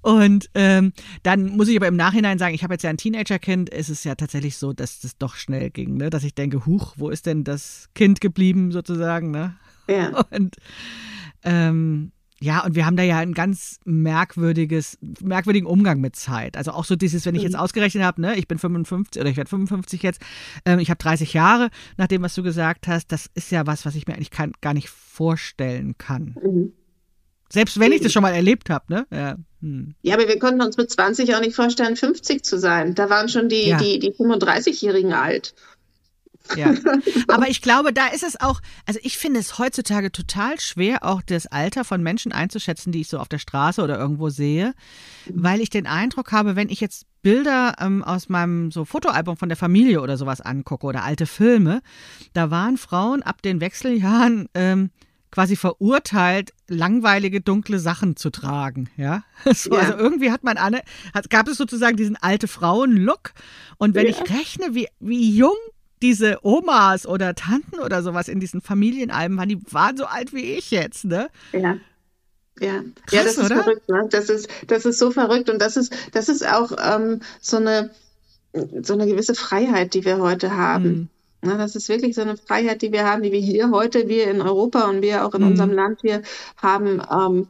[0.00, 3.70] Und ähm, dann muss ich aber im Nachhinein sagen, ich habe jetzt ja ein Teenagerkind,
[3.72, 6.10] es ist ja tatsächlich so, dass das doch schnell ging, ne?
[6.10, 9.30] dass ich denke, huch, wo ist denn das Kind geblieben sozusagen?
[9.30, 9.56] Ne?
[9.88, 10.24] Ja.
[10.30, 10.56] Und
[11.44, 16.58] ähm, ja, und wir haben da ja ein ganz merkwürdiges, merkwürdigen Umgang mit Zeit.
[16.58, 17.60] Also auch so dieses, wenn ich jetzt mhm.
[17.60, 20.20] ausgerechnet habe, ne, ich bin 55 oder ich werde 55 jetzt,
[20.66, 23.86] ähm, ich habe 30 Jahre, nach dem, was du gesagt hast, das ist ja was,
[23.86, 26.36] was ich mir eigentlich kann, gar nicht vorstellen kann.
[26.42, 26.72] Mhm.
[27.50, 29.06] Selbst wenn ich das schon mal erlebt habe, ne?
[29.10, 29.36] Ja.
[29.62, 29.94] Hm.
[30.02, 32.94] ja, aber wir konnten uns mit 20 auch nicht vorstellen, 50 zu sein.
[32.94, 33.78] Da waren schon die, ja.
[33.78, 35.54] die, die 35-Jährigen alt.
[36.56, 36.74] Ja.
[37.28, 41.22] Aber ich glaube, da ist es auch, also ich finde es heutzutage total schwer, auch
[41.22, 44.74] das Alter von Menschen einzuschätzen, die ich so auf der Straße oder irgendwo sehe,
[45.32, 49.48] weil ich den Eindruck habe, wenn ich jetzt Bilder ähm, aus meinem so Fotoalbum von
[49.48, 51.82] der Familie oder sowas angucke oder alte Filme,
[52.34, 54.90] da waren Frauen ab den Wechseljahren ähm,
[55.36, 58.88] quasi verurteilt, langweilige, dunkle Sachen zu tragen.
[58.96, 59.22] Ja?
[59.52, 59.80] So, ja.
[59.80, 60.82] Also irgendwie hat man alle,
[61.12, 63.32] hat, gab es sozusagen diesen alte Frauen-Look.
[63.76, 64.12] Und wenn ja.
[64.12, 65.56] ich rechne, wie, wie jung
[66.02, 70.54] diese Omas oder Tanten oder sowas in diesen Familienalben waren, die waren so alt wie
[70.54, 71.28] ich jetzt, ne?
[71.52, 71.76] Ja.
[72.58, 73.62] Ja, Krass, ja, das ist oder?
[73.62, 74.08] verrückt, ne?
[74.10, 77.90] Das ist, das ist so verrückt und das ist, das ist auch ähm, so eine,
[78.82, 80.88] so eine gewisse Freiheit, die wir heute haben.
[80.88, 81.08] Mhm.
[81.42, 84.30] Na, das ist wirklich so eine Freiheit, die wir haben, die wir hier heute, wir
[84.30, 85.48] in Europa und wir auch in mhm.
[85.48, 86.22] unserem Land hier
[86.56, 87.48] haben, ähm,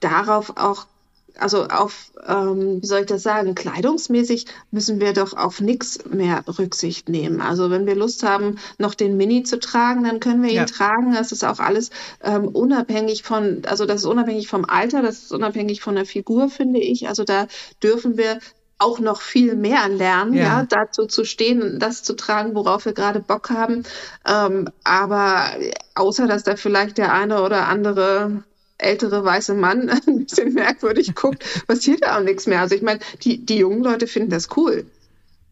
[0.00, 0.86] darauf auch
[1.38, 6.44] also auf, ähm, wie soll ich das sagen, kleidungsmäßig müssen wir doch auf nichts mehr
[6.58, 7.40] Rücksicht nehmen.
[7.40, 10.64] Also wenn wir Lust haben, noch den Mini zu tragen, dann können wir ihn ja.
[10.64, 11.12] tragen.
[11.14, 11.90] Das ist auch alles
[12.22, 16.48] ähm, unabhängig von, also das ist unabhängig vom Alter, das ist unabhängig von der Figur,
[16.50, 17.08] finde ich.
[17.08, 17.46] Also da
[17.82, 18.38] dürfen wir
[18.78, 20.42] auch noch viel mehr lernen, ja.
[20.42, 23.84] ja, dazu zu stehen und das zu tragen, worauf wir gerade Bock haben.
[24.26, 25.46] Ähm, aber
[25.94, 28.42] außer dass da vielleicht der eine oder andere
[28.84, 32.60] ältere weiße Mann ein bisschen merkwürdig guckt, passiert da auch nichts mehr.
[32.60, 34.86] Also ich meine, die, die jungen Leute finden das cool.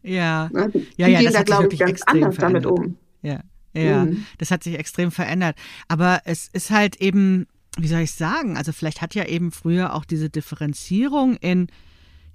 [0.03, 0.69] Ja, ne?
[0.69, 2.65] die ja, ja, gehen da, glaube ich, ganz anders verändert.
[2.65, 2.97] damit um.
[3.21, 3.39] Ja,
[3.73, 4.25] ja, mhm.
[4.37, 5.55] das hat sich extrem verändert.
[5.87, 9.95] Aber es ist halt eben, wie soll ich sagen, also vielleicht hat ja eben früher
[9.95, 11.67] auch diese Differenzierung in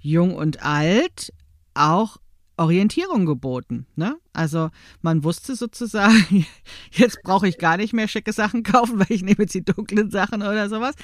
[0.01, 1.31] Jung und Alt
[1.73, 2.17] auch
[2.59, 3.87] Orientierung geboten.
[3.95, 4.17] Ne?
[4.33, 4.69] Also
[5.01, 6.45] man wusste sozusagen,
[6.91, 10.11] jetzt brauche ich gar nicht mehr schicke Sachen kaufen, weil ich nehme jetzt die dunklen
[10.11, 10.95] Sachen oder sowas.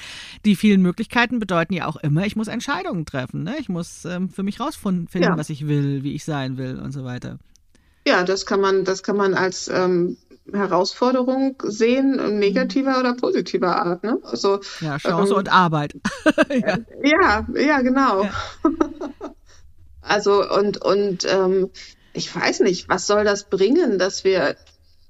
[0.44, 3.42] Die vielen Möglichkeiten bedeuten ja auch immer, ich muss Entscheidungen treffen.
[3.42, 3.56] Ne?
[3.58, 5.36] Ich muss ähm, für mich rausfinden, ja.
[5.36, 7.38] was ich will, wie ich sein will und so weiter.
[8.06, 10.16] Ja, das kann man, das kann man als ähm,
[10.52, 14.04] Herausforderung sehen, negativer oder positiver Art.
[14.04, 14.18] Ne?
[14.22, 15.96] Also, ja, Chance ähm, und Arbeit.
[16.50, 16.78] ja.
[17.02, 17.46] ja.
[17.54, 18.24] ja, genau.
[18.24, 18.30] Ja.
[20.06, 21.70] also und und ähm,
[22.12, 24.56] ich weiß nicht, was soll das bringen, dass wir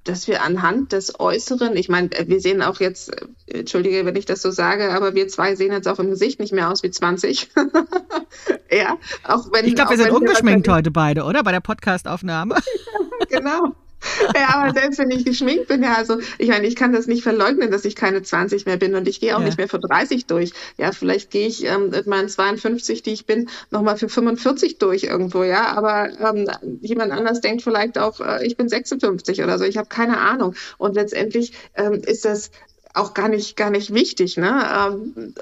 [0.04, 3.10] dass wir anhand des Äußeren, ich meine, wir sehen auch jetzt,
[3.46, 6.52] entschuldige, wenn ich das so sage, aber wir zwei sehen jetzt auch im Gesicht nicht
[6.52, 7.50] mehr aus wie 20.
[8.70, 9.66] ja, auch wenn.
[9.66, 11.42] Ich glaube, wir sind ungeschminkt heute beide, oder?
[11.42, 12.56] Bei der Podcastaufnahme.
[13.28, 13.74] genau
[14.34, 17.22] ja, aber selbst wenn ich geschminkt bin, ja, also ich meine, ich kann das nicht
[17.22, 19.46] verleugnen, dass ich keine 20 mehr bin und ich gehe auch ja.
[19.46, 20.52] nicht mehr für 30 durch.
[20.76, 25.04] Ja, vielleicht gehe ich ähm, mit meinen 52, die ich bin, nochmal für 45 durch
[25.04, 25.66] irgendwo, ja.
[25.76, 26.48] Aber ähm,
[26.80, 29.64] jemand anders denkt vielleicht auch, äh, ich bin 56 oder so.
[29.64, 30.54] Ich habe keine Ahnung.
[30.78, 32.50] Und letztendlich ähm, ist das
[32.96, 34.36] auch gar nicht, gar nicht wichtig.
[34.36, 34.66] Ne?
[34.74, 35.34] Ähm,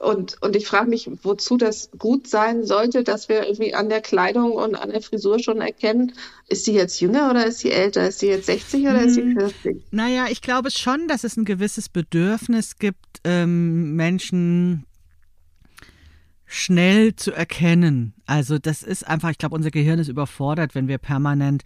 [0.00, 4.00] und, und ich frage mich, wozu das gut sein sollte, dass wir irgendwie an der
[4.00, 6.12] Kleidung und an der Frisur schon erkennen,
[6.48, 8.08] ist sie jetzt jünger oder ist sie älter?
[8.08, 9.64] Ist sie jetzt 60 oder hm, ist sie 40?
[9.64, 14.86] Hm, naja, ich glaube schon, dass es ein gewisses Bedürfnis gibt, ähm, Menschen
[16.46, 18.14] schnell zu erkennen.
[18.24, 21.64] Also das ist einfach, ich glaube, unser Gehirn ist überfordert, wenn wir permanent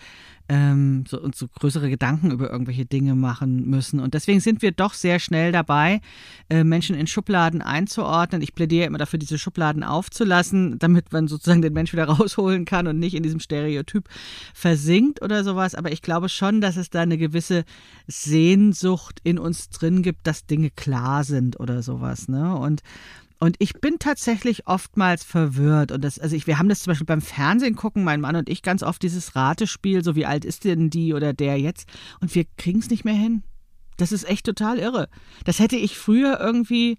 [0.49, 4.01] ähm, so, uns so größere Gedanken über irgendwelche Dinge machen müssen.
[4.01, 6.01] Und deswegen sind wir doch sehr schnell dabei,
[6.49, 8.43] äh, Menschen in Schubladen einzuordnen.
[8.43, 12.89] Ich plädiere immer dafür, diese Schubladen aufzulassen, damit man sozusagen den Mensch wieder rausholen kann
[12.89, 14.09] und nicht in diesem Stereotyp
[14.53, 15.77] versinkt oder sowas.
[15.77, 17.65] Aber ich glaube schon, dass es da eine gewisse
[18.09, 22.29] Sehnsucht in uns drin gibt, dass Dinge klar sind oder sowas.
[22.29, 22.57] Ne?
[22.57, 22.83] Und
[23.41, 25.93] und ich bin tatsächlich oftmals verwirrt.
[25.93, 28.51] Und das, also ich, wir haben das zum Beispiel beim Fernsehen gucken, mein Mann und
[28.51, 31.89] ich, ganz oft dieses Ratespiel, so wie alt ist denn die oder der jetzt?
[32.21, 33.43] Und wir kriegen es nicht mehr hin.
[33.97, 35.09] Das ist echt total irre.
[35.45, 36.99] Das hätte ich früher irgendwie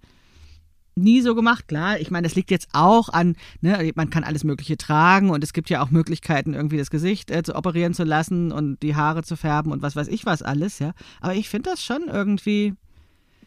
[0.96, 1.68] nie so gemacht.
[1.68, 5.44] Klar, ich meine, das liegt jetzt auch an, ne, man kann alles Mögliche tragen und
[5.44, 8.96] es gibt ja auch Möglichkeiten, irgendwie das Gesicht äh, zu operieren zu lassen und die
[8.96, 10.94] Haare zu färben und was weiß ich was alles, ja.
[11.22, 12.74] Aber ich finde das schon irgendwie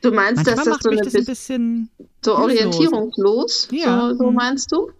[0.05, 1.90] Du meinst, Manchmal dass das so eine das ein bisschen
[2.22, 3.68] so orientierungslos?
[3.70, 4.11] Ja.
[4.11, 4.36] So, so mhm.
[4.36, 4.90] meinst du?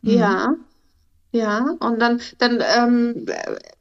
[0.00, 0.10] Mhm.
[0.10, 0.54] Ja.
[1.32, 3.26] Ja, und dann, dann ähm,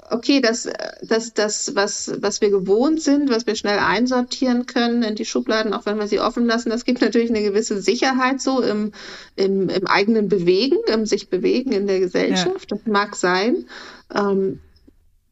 [0.09, 0.69] okay, das,
[1.03, 5.73] das, das, was, was wir gewohnt sind, was wir schnell einsortieren können in die Schubladen,
[5.73, 8.93] auch wenn wir sie offen lassen, das gibt natürlich eine gewisse Sicherheit so im,
[9.35, 12.71] im, im eigenen Bewegen, im sich bewegen in der Gesellschaft.
[12.71, 12.77] Ja.
[12.77, 13.65] Das mag sein.
[14.13, 14.59] Ähm,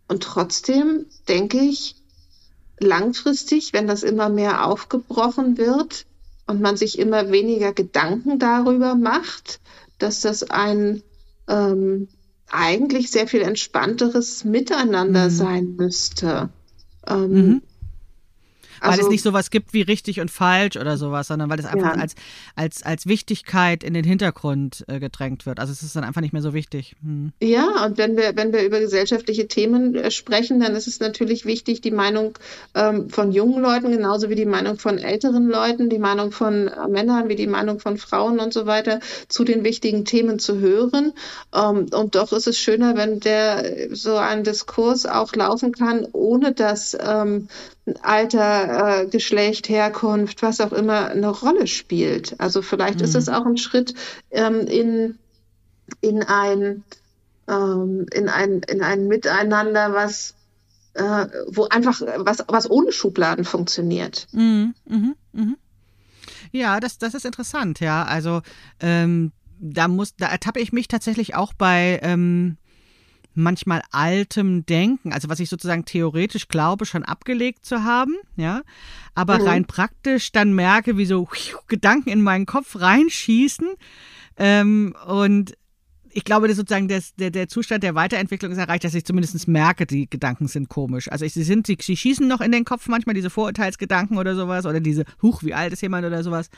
[0.10, 1.96] und trotzdem denke ich,
[2.80, 6.06] langfristig, wenn das immer mehr aufgebrochen wird
[6.48, 9.60] und man sich immer weniger Gedanken darüber macht,
[9.98, 11.04] dass das ein
[11.48, 12.08] ähm,
[12.50, 15.30] eigentlich sehr viel entspannteres Miteinander mhm.
[15.30, 16.50] sein müsste.
[17.08, 17.62] Ähm, mhm.
[18.82, 21.66] Weil also, es nicht sowas gibt wie richtig und falsch oder sowas, sondern weil es
[21.66, 22.02] einfach ja.
[22.02, 22.16] als,
[22.56, 25.60] als, als Wichtigkeit in den Hintergrund äh, gedrängt wird.
[25.60, 26.96] Also es ist dann einfach nicht mehr so wichtig.
[27.04, 27.32] Hm.
[27.42, 31.46] Ja, und wenn wir, wenn wir über gesellschaftliche Themen äh, sprechen, dann ist es natürlich
[31.46, 32.38] wichtig, die Meinung
[32.76, 36.88] ähm, von jungen Leuten genauso wie die Meinung von älteren Leuten, die Meinung von äh,
[36.88, 41.14] Männern wie die Meinung von Frauen und so weiter zu den wichtigen Themen zu hören.
[41.54, 46.54] Ähm, und doch ist es schöner, wenn der so ein Diskurs auch laufen kann, ohne
[46.54, 47.50] dass ähm,
[48.02, 52.36] Alter, äh, Geschlecht, Herkunft, was auch immer eine Rolle spielt.
[52.40, 53.06] Also vielleicht mhm.
[53.06, 53.94] ist es auch ein Schritt
[54.32, 55.18] ähm, in,
[56.02, 56.84] in ein
[57.50, 60.36] ähm, in ein in ein Miteinander, was
[60.94, 64.28] äh, wo einfach was was ohne Schubladen funktioniert.
[64.32, 64.76] Mhm.
[64.86, 65.16] Mhm.
[65.34, 65.58] Mhm.
[66.52, 67.80] Ja, das das ist interessant.
[67.80, 68.42] Ja, also
[68.80, 72.58] ähm, da muss da ertappe ich mich tatsächlich auch bei ähm,
[73.40, 78.62] manchmal altem Denken, also was ich sozusagen theoretisch glaube, schon abgelegt zu haben, ja,
[79.16, 79.48] aber mhm.
[79.48, 81.28] rein praktisch dann merke, wie so
[81.68, 83.68] Gedanken in meinen Kopf reinschießen
[84.38, 85.56] ähm, und
[86.12, 89.48] ich glaube, dass sozusagen das, der, der Zustand der Weiterentwicklung ist erreicht, dass ich zumindest
[89.48, 91.12] merke, die Gedanken sind komisch.
[91.12, 94.36] Also ich, sie sind, sie, sie schießen noch in den Kopf manchmal diese Vorurteilsgedanken oder
[94.36, 96.50] sowas oder diese, huch, wie alt ist jemand oder sowas.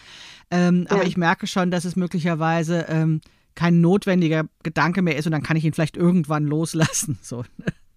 [0.50, 0.96] Ähm, ja.
[0.96, 3.22] Aber ich merke schon, dass es möglicherweise ähm,
[3.62, 7.20] kein notwendiger Gedanke mehr ist und dann kann ich ihn vielleicht irgendwann loslassen.
[7.22, 7.43] So.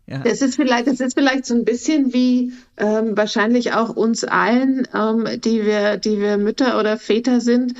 [0.06, 0.18] Ja.
[0.18, 4.86] Das ist vielleicht, das ist vielleicht so ein bisschen wie ähm, wahrscheinlich auch uns allen,
[4.94, 7.72] ähm, die wir, die wir Mütter oder Väter sind,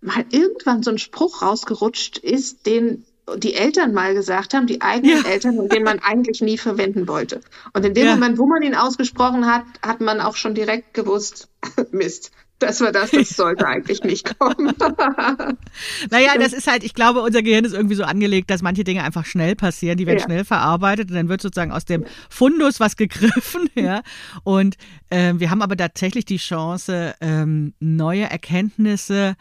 [0.00, 3.04] mal irgendwann so ein Spruch rausgerutscht ist, den
[3.36, 5.28] die Eltern mal gesagt haben, die eigenen ja.
[5.28, 7.40] Eltern, und den man eigentlich nie verwenden wollte.
[7.72, 8.14] Und in dem ja.
[8.14, 11.48] Moment, wo man ihn ausgesprochen hat, hat man auch schon direkt gewusst,
[11.90, 12.30] Mist,
[12.62, 14.72] das war das, das sollte eigentlich nicht kommen.
[16.10, 19.02] naja, das ist halt, ich glaube, unser Gehirn ist irgendwie so angelegt, dass manche Dinge
[19.02, 20.24] einfach schnell passieren, die werden ja.
[20.24, 24.02] schnell verarbeitet und dann wird sozusagen aus dem Fundus was gegriffen, ja.
[24.44, 24.76] Und
[25.10, 29.36] ähm, wir haben aber tatsächlich die Chance, ähm, neue Erkenntnisse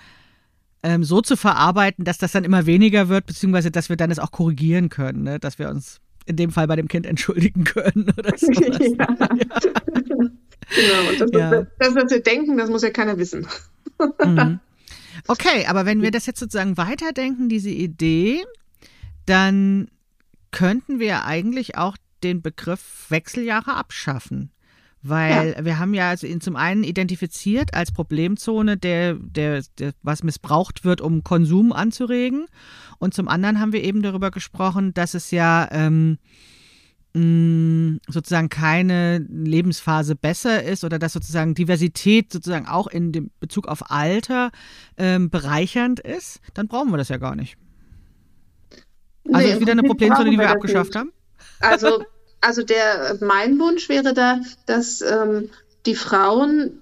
[0.84, 4.20] ähm, so zu verarbeiten, dass das dann immer weniger wird, beziehungsweise dass wir dann es
[4.20, 5.40] auch korrigieren können, ne?
[5.40, 8.52] dass wir uns in dem Fall bei dem Kind entschuldigen können oder so.
[8.52, 9.08] Ja.
[9.20, 10.30] ja.
[10.76, 11.68] Genau, und das, ja.
[11.80, 13.48] das, was wir denken, das muss ja keiner wissen.
[14.24, 14.60] Mhm.
[15.28, 18.44] Okay, aber wenn wir das jetzt sozusagen weiterdenken, diese Idee,
[19.26, 19.90] dann
[20.52, 24.52] könnten wir eigentlich auch den Begriff Wechseljahre abschaffen.
[25.04, 25.66] Weil ja.
[25.66, 30.86] wir haben ja also ihn zum einen identifiziert als Problemzone, der, der, der, was missbraucht
[30.86, 32.46] wird, um Konsum anzuregen.
[33.00, 36.20] Und zum anderen haben wir eben darüber gesprochen, dass es ja ähm,
[37.14, 43.91] sozusagen keine Lebensphase besser ist oder dass sozusagen Diversität sozusagen auch in dem Bezug auf
[43.91, 44.51] Alter
[44.97, 47.57] ähm, bereichernd ist, dann brauchen wir das ja gar nicht.
[49.32, 50.99] Also nee, ist wieder eine Problemzone, die wir abgeschafft nicht.
[50.99, 51.12] haben?
[51.59, 52.03] Also,
[52.39, 55.49] also der mein Wunsch wäre da, dass ähm,
[55.86, 56.82] die Frauen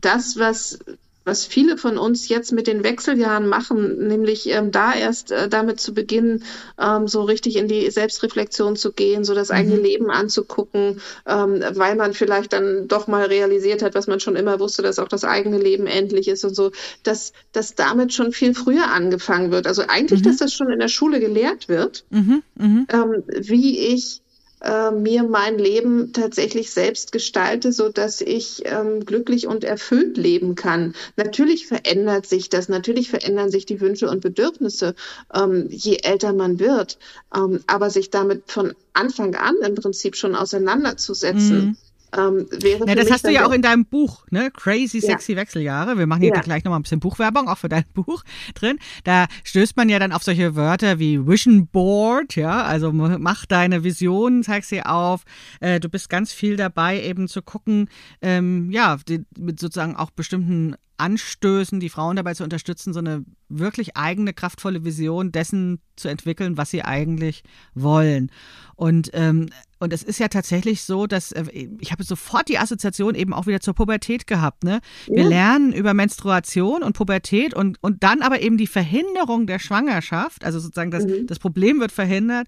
[0.00, 0.80] das, was
[1.24, 5.80] was viele von uns jetzt mit den Wechseljahren machen, nämlich ähm, da erst äh, damit
[5.80, 6.44] zu beginnen,
[6.78, 9.54] ähm, so richtig in die Selbstreflexion zu gehen, so das mhm.
[9.54, 14.36] eigene Leben anzugucken, ähm, weil man vielleicht dann doch mal realisiert hat, was man schon
[14.36, 18.32] immer wusste, dass auch das eigene Leben endlich ist und so, dass, dass damit schon
[18.32, 19.66] viel früher angefangen wird.
[19.66, 20.24] Also eigentlich, mhm.
[20.24, 22.42] dass das schon in der Schule gelehrt wird, mhm.
[22.56, 22.86] mhm.
[22.92, 24.22] Ähm, wie ich
[24.62, 30.54] äh, mir mein Leben tatsächlich selbst gestalte, so dass ich ähm, glücklich und erfüllt leben
[30.54, 30.94] kann.
[31.16, 34.94] Natürlich verändert sich das, natürlich verändern sich die Wünsche und Bedürfnisse,
[35.34, 36.98] ähm, je älter man wird.
[37.34, 41.56] Ähm, aber sich damit von Anfang an im Prinzip schon auseinanderzusetzen.
[41.56, 41.76] Mhm
[42.16, 42.46] ähm,
[42.86, 44.50] ja, das hast du ja auch in deinem Buch, ne?
[44.50, 45.38] Crazy Sexy ja.
[45.38, 45.96] Wechseljahre.
[45.96, 46.40] Wir machen hier ja.
[46.40, 48.22] gleich nochmal ein bisschen Buchwerbung, auch für dein Buch
[48.54, 48.78] drin.
[49.04, 53.82] Da stößt man ja dann auf solche Wörter wie Vision Board, ja, also mach deine
[53.82, 55.22] Vision, zeig sie auf.
[55.60, 57.88] Äh, du bist ganz viel dabei, eben zu gucken,
[58.20, 63.24] ähm, ja, die, mit sozusagen auch bestimmten Anstößen, die Frauen dabei zu unterstützen, so eine
[63.48, 67.42] wirklich eigene, kraftvolle Vision dessen zu entwickeln, was sie eigentlich
[67.74, 68.30] wollen.
[68.76, 69.48] Und, ähm,
[69.80, 71.44] und es ist ja tatsächlich so, dass äh,
[71.80, 74.62] ich habe sofort die Assoziation eben auch wieder zur Pubertät gehabt.
[74.62, 74.80] Ne?
[75.08, 75.28] Wir ja.
[75.28, 80.60] lernen über Menstruation und Pubertät und, und dann aber eben die Verhinderung der Schwangerschaft, also
[80.60, 81.26] sozusagen das, mhm.
[81.26, 82.46] das Problem wird verhindert.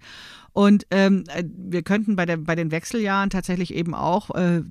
[0.52, 4.62] Und ähm, äh, wir könnten bei, der, bei den Wechseljahren tatsächlich eben auch äh,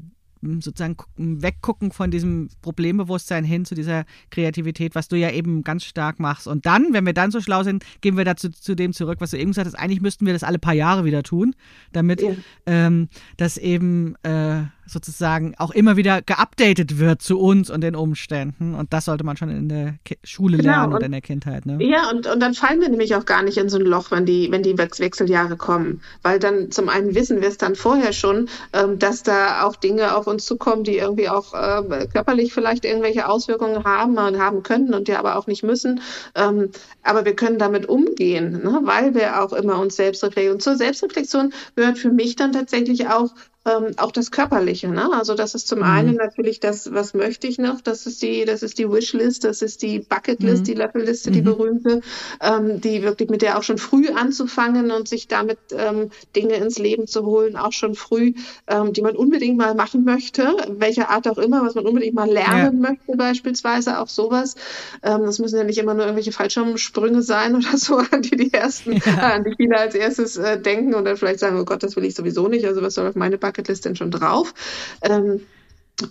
[0.59, 6.19] sozusagen weggucken von diesem Problembewusstsein hin zu dieser Kreativität, was du ja eben ganz stark
[6.19, 6.47] machst.
[6.47, 9.31] Und dann, wenn wir dann so schlau sind, gehen wir dazu zu dem zurück, was
[9.31, 9.75] du eben gesagt hast.
[9.75, 11.55] Eigentlich müssten wir das alle paar Jahre wieder tun,
[11.91, 12.31] damit ja.
[12.65, 18.75] ähm, das eben äh, sozusagen auch immer wieder geupdatet wird zu uns und den Umständen.
[18.75, 21.65] Und das sollte man schon in der Ki Schule genau, lernen oder in der Kindheit.
[21.65, 21.77] Ne?
[21.81, 24.25] Ja, und, und dann fallen wir nämlich auch gar nicht in so ein Loch, wenn
[24.25, 26.01] die, wenn die Wechseljahre kommen.
[26.21, 30.15] Weil dann zum einen wissen wir es dann vorher schon, ähm, dass da auch Dinge
[30.15, 34.93] auf uns zukommen, die irgendwie auch äh, körperlich vielleicht irgendwelche Auswirkungen haben und haben können
[34.93, 36.01] und die aber auch nicht müssen.
[36.36, 36.69] Ähm,
[37.03, 38.81] aber wir können damit umgehen, ne?
[38.84, 40.55] weil wir auch immer uns selbst reflektieren.
[40.55, 43.34] Und zur Selbstreflexion gehört für mich dann tatsächlich auch
[43.66, 44.89] ähm, auch das Körperliche.
[44.89, 45.09] Ne?
[45.14, 45.86] Also das ist zum mhm.
[45.86, 47.82] einen natürlich das, was möchte ich noch?
[47.82, 50.66] Das ist die, das ist die Wishlist, das ist die Bucketlist, mhm.
[50.66, 51.45] die Löffelliste, die mhm.
[51.45, 52.01] berühmte,
[52.41, 56.78] ähm, die wirklich mit der auch schon früh anzufangen und sich damit ähm, Dinge ins
[56.78, 58.34] Leben zu holen, auch schon früh,
[58.68, 62.30] ähm, die man unbedingt mal machen möchte, welcher Art auch immer, was man unbedingt mal
[62.30, 62.89] lernen ja.
[62.89, 64.55] möchte, beispielsweise auch sowas.
[65.03, 68.53] Ähm, das müssen ja nicht immer nur irgendwelche Fallschirmsprünge sein oder so, an die die
[68.53, 69.36] ersten, ja.
[69.36, 72.03] an die viele als erstes äh, denken und dann vielleicht sagen, oh Gott, das will
[72.03, 72.66] ich sowieso nicht.
[72.66, 74.53] Also was soll auf meine Bucketlist denn schon drauf?
[75.01, 75.41] Ähm,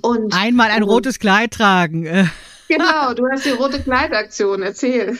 [0.01, 2.07] und einmal ein rotes Kleid tragen.
[2.73, 5.19] Genau, du hast die rote Kleidaktion, erzähl.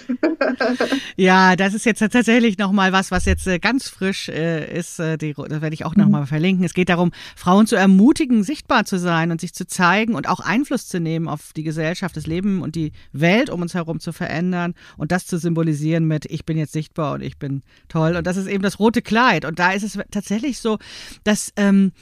[1.17, 4.99] ja, das ist jetzt tatsächlich nochmal was, was jetzt äh, ganz frisch äh, ist.
[4.99, 6.27] Äh, die, das werde ich auch nochmal mhm.
[6.27, 6.65] verlinken.
[6.65, 10.41] Es geht darum, Frauen zu ermutigen, sichtbar zu sein und sich zu zeigen und auch
[10.41, 14.13] Einfluss zu nehmen auf die Gesellschaft, das Leben und die Welt um uns herum zu
[14.13, 18.17] verändern und das zu symbolisieren mit, ich bin jetzt sichtbar und ich bin toll.
[18.17, 19.45] Und das ist eben das rote Kleid.
[19.45, 20.79] Und da ist es tatsächlich so,
[21.25, 21.93] dass ähm,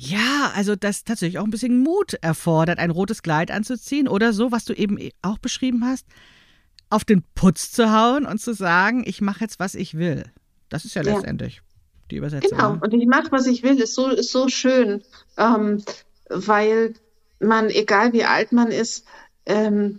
[0.00, 4.52] ja, also das tatsächlich auch ein bisschen Mut erfordert, ein rotes Kleid anzuziehen oder so,
[4.52, 6.06] was du eben auch beschrieben hast,
[6.88, 10.24] auf den Putz zu hauen und zu sagen, ich mache jetzt, was ich will.
[10.68, 11.14] Das ist ja, ja.
[11.14, 11.62] letztendlich
[12.12, 12.56] die Übersetzung.
[12.56, 12.80] Genau, ne?
[12.80, 15.02] und ich mache, was ich will, ist so, ist so schön,
[15.36, 15.82] ähm,
[16.28, 16.94] weil
[17.40, 19.04] man, egal wie alt man ist,
[19.46, 19.98] ähm,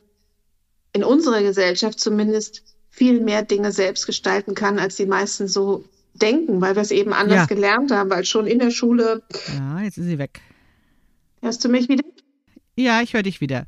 [0.93, 5.83] in unserer Gesellschaft zumindest viel mehr Dinge selbst gestalten kann, als die meisten so
[6.21, 7.45] denken, weil wir es eben anders ja.
[7.45, 9.23] gelernt haben, weil schon in der Schule.
[9.57, 10.41] Ja, jetzt ist sie weg.
[11.41, 12.03] Hörst du mich wieder?
[12.75, 13.65] Ja, ich höre dich wieder.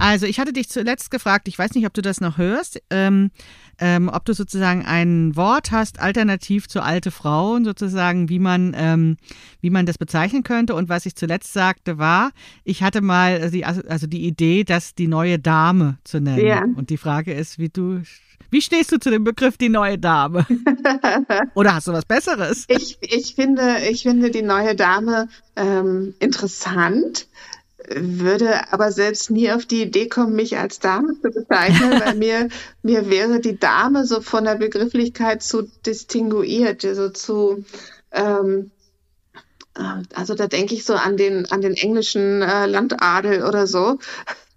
[0.00, 3.30] Also, ich hatte dich zuletzt gefragt, ich weiß nicht, ob du das noch hörst, ähm,
[3.78, 9.18] ähm, ob du sozusagen ein Wort hast, alternativ zu alte Frauen, sozusagen, wie man, ähm,
[9.60, 10.74] wie man das bezeichnen könnte.
[10.74, 12.30] Und was ich zuletzt sagte, war,
[12.64, 16.46] ich hatte mal die, also die Idee, das die neue Dame zu nennen.
[16.46, 16.64] Ja.
[16.76, 18.00] Und die Frage ist, wie du
[18.50, 20.46] wie stehst du zu dem Begriff die neue Dame?
[21.54, 22.64] Oder hast du was Besseres?
[22.68, 27.28] Ich, ich, finde, ich finde die neue Dame ähm, interessant,
[27.88, 32.48] würde aber selbst nie auf die Idee kommen, mich als Dame zu bezeichnen, weil mir,
[32.82, 37.64] mir wäre die Dame so von der Begrifflichkeit zu distinguiert, also zu
[38.12, 38.70] ähm,
[39.76, 43.98] äh, also da denke ich so an den an den englischen äh, Landadel oder so,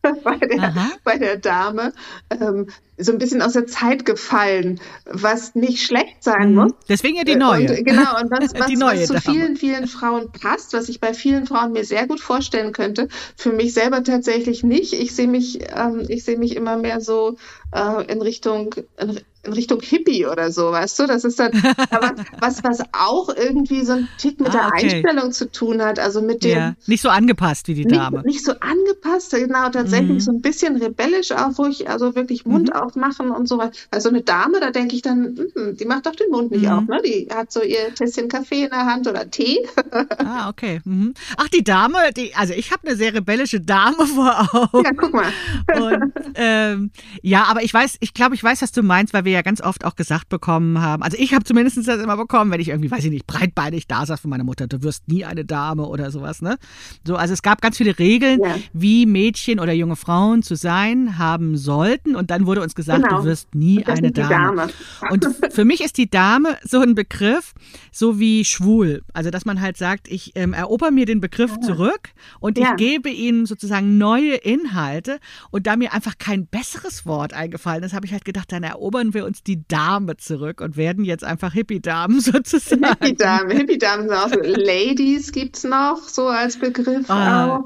[0.23, 0.73] bei der,
[1.03, 1.93] bei der Dame
[2.29, 6.55] ähm, so ein bisschen aus der Zeit gefallen, was nicht schlecht sein mhm.
[6.55, 6.71] muss.
[6.89, 7.69] Deswegen ja die neue.
[7.69, 11.47] Und, genau, und was, was, was zu vielen, vielen Frauen passt, was ich bei vielen
[11.47, 14.93] Frauen mir sehr gut vorstellen könnte, für mich selber tatsächlich nicht.
[14.93, 17.37] Ich sehe mich, ähm, ich sehe mich immer mehr so
[17.71, 21.07] äh, in Richtung, in, in Richtung Hippie oder so, weißt du?
[21.07, 21.51] Das ist dann
[22.39, 24.95] was, was auch irgendwie so ein Tick mit ah, der okay.
[24.95, 25.99] Einstellung zu tun hat.
[25.99, 26.57] Also mit dem.
[26.57, 28.17] Ja, nicht so angepasst wie die Dame.
[28.17, 30.19] Nicht, nicht so angepasst, genau, tatsächlich mhm.
[30.19, 32.75] so ein bisschen rebellisch auch, wo ich also wirklich Mund mhm.
[32.75, 33.73] aufmachen und so weiter.
[33.91, 36.63] Weil so eine Dame, da denke ich dann, mh, die macht doch den Mund nicht
[36.63, 36.71] mhm.
[36.71, 37.01] auf, ne?
[37.05, 39.59] Die hat so ihr Tässchen Kaffee in der Hand oder Tee.
[40.19, 40.79] ah, okay.
[40.85, 41.13] Mhm.
[41.35, 44.85] Ach, die Dame, die, also ich habe eine sehr rebellische Dame vor Augen.
[44.85, 45.31] Ja, guck mal.
[45.75, 46.91] und, ähm,
[47.21, 49.61] ja, aber ich weiß, ich glaube, ich weiß, was du meinst, weil wir ja ganz
[49.61, 51.03] oft auch gesagt bekommen haben.
[51.03, 54.05] Also ich habe zumindest das immer bekommen, wenn ich irgendwie, weiß ich nicht, breitbeinig da
[54.05, 56.57] saß von meiner Mutter, du wirst nie eine Dame oder sowas, ne?
[57.05, 58.55] So, also es gab ganz viele Regeln, ja.
[58.73, 62.15] wie Mädchen oder junge Frauen zu sein haben sollten.
[62.15, 63.21] Und dann wurde uns gesagt, genau.
[63.21, 64.29] du wirst nie eine Dame.
[64.29, 64.67] Dame.
[65.09, 67.53] Und für mich ist die Dame so ein Begriff,
[67.91, 69.03] so wie schwul.
[69.13, 71.61] Also dass man halt sagt, ich ähm, erober mir den Begriff ja.
[71.61, 72.09] zurück
[72.39, 72.71] und ja.
[72.71, 75.19] ich gebe ihnen sozusagen neue Inhalte.
[75.51, 79.13] Und da mir einfach kein besseres Wort eingefallen ist, habe ich halt gedacht, dann erobern
[79.13, 82.85] wir uns die Dame zurück und werden jetzt einfach Hippie-Damen sozusagen.
[82.85, 84.39] Hippie-Damen, Hippie-Damen sind auch so.
[84.41, 87.65] Ladies gibt's noch so als Begriff ah, auch.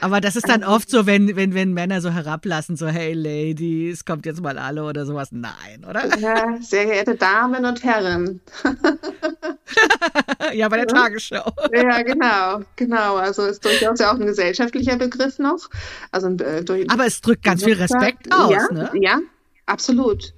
[0.00, 4.04] Aber das ist dann oft so, wenn, wenn, wenn Männer so herablassen, so hey Ladies,
[4.04, 5.28] kommt jetzt mal alle oder sowas.
[5.30, 6.18] Nein, oder?
[6.18, 8.40] Ja, sehr geehrte Damen und Herren.
[10.52, 11.52] ja, bei der Tagesschau.
[11.72, 13.16] ja, genau, genau.
[13.16, 15.68] Also ist durchaus ja auch ein gesellschaftlicher Begriff noch.
[16.10, 18.90] Also, äh, durch, Aber es drückt ganz viel Respekt aus, ja, ne?
[18.94, 19.20] Ja,
[19.66, 20.34] absolut.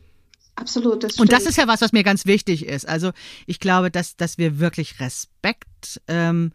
[0.56, 1.02] Absolut.
[1.02, 2.88] Das und das ist ja was, was mir ganz wichtig ist.
[2.88, 3.10] Also
[3.46, 6.52] ich glaube, dass, dass wir wirklich Respekt ähm,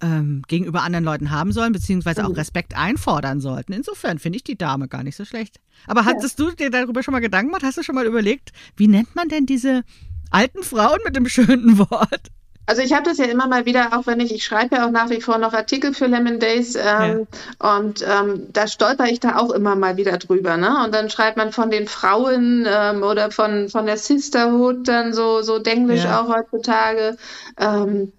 [0.00, 2.36] ähm, gegenüber anderen Leuten haben sollen, beziehungsweise auch mhm.
[2.36, 3.72] Respekt einfordern sollten.
[3.72, 5.60] Insofern finde ich die Dame gar nicht so schlecht.
[5.86, 6.46] Aber hattest ja.
[6.46, 7.62] du dir darüber schon mal Gedanken gemacht?
[7.62, 9.82] Hast du schon mal überlegt, wie nennt man denn diese
[10.30, 12.30] alten Frauen mit dem schönen Wort?
[12.70, 14.92] Also ich habe das ja immer mal wieder, auch wenn ich, ich schreibe ja auch
[14.92, 17.26] nach wie vor noch Artikel für Lemon Days ähm,
[17.60, 17.76] ja.
[17.78, 20.56] und ähm, da stolper ich da auch immer mal wieder drüber.
[20.56, 20.84] Ne?
[20.84, 25.42] Und dann schreibt man von den Frauen ähm, oder von, von der Sisterhood dann so,
[25.42, 26.20] so Denglisch ja.
[26.20, 27.16] auch heutzutage.
[27.58, 28.12] Ähm,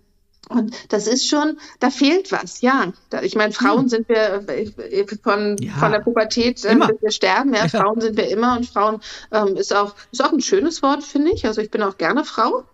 [0.49, 2.91] und das ist schon, da fehlt was, ja.
[3.21, 3.87] Ich meine, Frauen hm.
[3.87, 5.71] sind wir äh, von, ja.
[5.75, 8.99] von der Pubertät, äh, bis wir sterben, ja, ja, Frauen sind wir immer und Frauen
[9.31, 11.45] ähm, ist auch, ist auch ein schönes Wort, finde ich.
[11.45, 12.65] Also ich bin auch gerne Frau.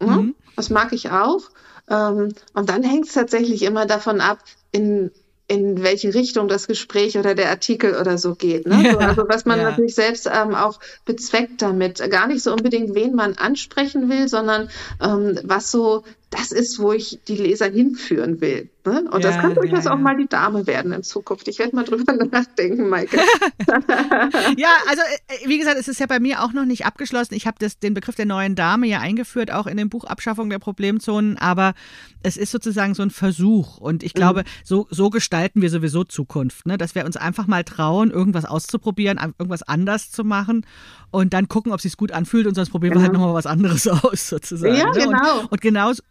[0.00, 0.34] Mhm.
[0.60, 1.40] Das mag ich auch.
[1.88, 4.40] Ähm, und dann hängt es tatsächlich immer davon ab,
[4.72, 5.10] in
[5.48, 8.66] in welche Richtung das Gespräch oder der Artikel oder so geht.
[8.66, 8.82] Ne?
[8.84, 9.70] Ja, also was man ja.
[9.70, 11.98] natürlich selbst ähm, auch bezweckt damit.
[12.08, 14.70] Gar nicht so unbedingt, wen man ansprechen will, sondern
[15.02, 18.70] ähm, was so das ist, wo ich die Leser hinführen will.
[18.86, 19.02] Ne?
[19.10, 19.96] Und ja, das kann durchaus ja, ja.
[19.96, 21.48] auch mal die Dame werden in Zukunft.
[21.48, 23.18] Ich werde mal drüber nachdenken, Maike.
[24.56, 27.34] ja, also äh, wie gesagt, es ist ja bei mir auch noch nicht abgeschlossen.
[27.34, 30.60] Ich habe den Begriff der neuen Dame ja eingeführt, auch in dem Buch Abschaffung der
[30.60, 31.74] Problemzonen, aber
[32.22, 33.78] es ist sozusagen so ein Versuch.
[33.78, 34.44] Und ich glaube, mhm.
[34.64, 36.78] so, so gestalten wir sowieso Zukunft, ne?
[36.78, 40.64] dass wir uns einfach mal trauen, irgendwas auszuprobieren, irgendwas anders zu machen
[41.10, 43.00] und dann gucken, ob es sich gut anfühlt und sonst probieren genau.
[43.00, 43.26] wir halt genau.
[43.26, 44.76] nochmal was anderes aus, sozusagen.
[44.76, 45.06] Ja, ne?
[45.06, 45.40] genau.
[45.40, 46.02] Und, und genauso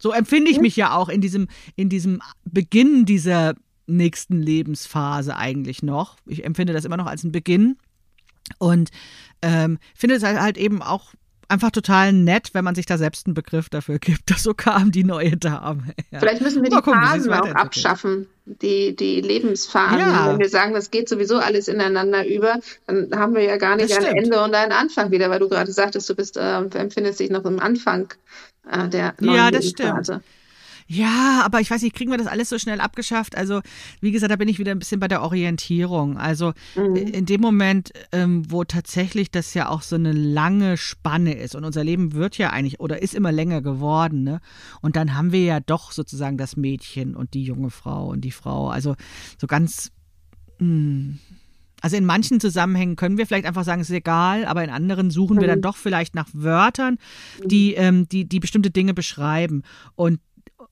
[0.00, 3.54] so empfinde ich mich ja auch in diesem, in diesem Beginn dieser
[3.86, 6.16] nächsten Lebensphase eigentlich noch.
[6.26, 7.76] Ich empfinde das immer noch als einen Beginn
[8.58, 8.90] und
[9.42, 11.12] ähm, finde es halt eben auch
[11.50, 14.30] einfach total nett, wenn man sich da selbst einen Begriff dafür gibt.
[14.40, 15.82] So kam die neue Dame.
[16.10, 16.20] Ja.
[16.20, 19.98] Vielleicht müssen wir die gucken, Phasen auch abschaffen, die, die Lebensphasen.
[19.98, 20.32] Ja.
[20.32, 23.92] Wenn wir sagen, das geht sowieso alles ineinander über, dann haben wir ja gar nicht
[23.92, 27.28] ein Ende und einen Anfang wieder, weil du gerade sagtest, du bist, äh, empfindest dich
[27.28, 28.14] noch im Anfang
[28.68, 30.20] äh, der neuen Ja, das stimmt.
[30.92, 33.36] Ja, aber ich weiß nicht, kriegen wir das alles so schnell abgeschafft?
[33.36, 33.60] Also,
[34.00, 36.18] wie gesagt, da bin ich wieder ein bisschen bei der Orientierung.
[36.18, 36.96] Also, mhm.
[36.96, 41.64] in dem Moment, ähm, wo tatsächlich das ja auch so eine lange Spanne ist und
[41.64, 44.40] unser Leben wird ja eigentlich oder ist immer länger geworden, ne?
[44.80, 48.32] Und dann haben wir ja doch sozusagen das Mädchen und die junge Frau und die
[48.32, 48.68] Frau.
[48.68, 48.96] Also,
[49.38, 49.92] so ganz.
[50.58, 51.18] Mh, hm,
[51.80, 55.10] also in manchen Zusammenhängen können wir vielleicht einfach sagen, es ist egal, aber in anderen
[55.10, 55.40] suchen mhm.
[55.40, 55.62] wir dann mhm.
[55.62, 56.98] doch vielleicht nach Wörtern,
[57.44, 57.84] die, mhm.
[57.84, 59.62] ähm, die, die bestimmte Dinge beschreiben.
[59.94, 60.20] Und,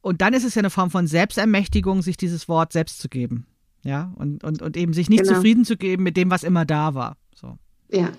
[0.00, 3.46] und dann ist es ja eine Form von Selbstermächtigung, sich dieses Wort selbst zu geben.
[3.84, 5.36] Ja, und, und, und eben sich nicht genau.
[5.36, 7.16] zufrieden zu geben mit dem, was immer da war.
[7.34, 7.58] So.
[7.90, 8.10] Ja.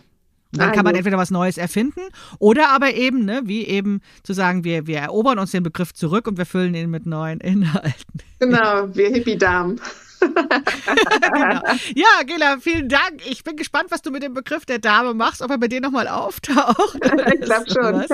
[0.52, 2.00] Und dann kann man also entweder was Neues erfinden
[2.40, 6.28] oder aber eben, ne, wie eben zu sagen, wir, wir erobern uns den Begriff zurück
[6.28, 8.22] und wir füllen ihn mit neuen Inhalten.
[8.40, 9.80] Genau, wir Hippie-Damen
[11.34, 11.62] genau.
[11.96, 13.26] Ja, Gela, vielen Dank.
[13.30, 15.82] Ich bin gespannt, was du mit dem Begriff der Dame machst, ob er bei dir
[15.82, 17.00] nochmal auftaucht.
[17.34, 18.06] ich glaube schon.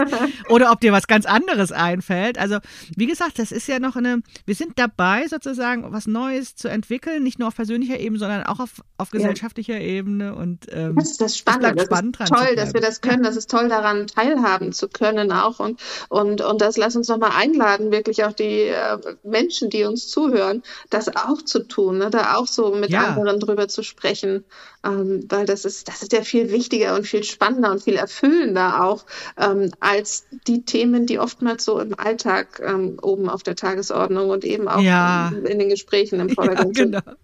[0.49, 2.37] Oder ob dir was ganz anderes einfällt.
[2.37, 2.59] Also,
[2.95, 7.23] wie gesagt, das ist ja noch eine, wir sind dabei, sozusagen was Neues zu entwickeln,
[7.23, 9.85] nicht nur auf persönlicher Ebene, sondern auch auf, auf gesellschaftlicher ja.
[9.85, 10.35] Ebene.
[10.35, 11.75] Und ähm, das ist das Spannende.
[11.75, 13.23] Das spannend ist toll, dass wir das können.
[13.23, 15.59] Das ist toll, daran teilhaben zu können auch.
[15.59, 15.79] Und,
[16.09, 20.63] und, und das lass uns nochmal einladen, wirklich auch die äh, Menschen, die uns zuhören,
[20.89, 22.09] das auch zu tun ne?
[22.09, 23.07] da auch so mit ja.
[23.07, 24.45] anderen drüber zu sprechen,
[24.83, 28.83] ähm, weil das ist, das ist ja viel wichtiger und viel spannender und viel erfüllender
[28.83, 29.05] auch
[29.37, 34.45] ähm, als die Themen, die oftmals so im Alltag ähm, oben auf der Tagesordnung und
[34.45, 35.31] eben auch ja.
[35.45, 36.99] in den Gesprächen im Vordergrund ja, genau.
[37.05, 37.17] sind.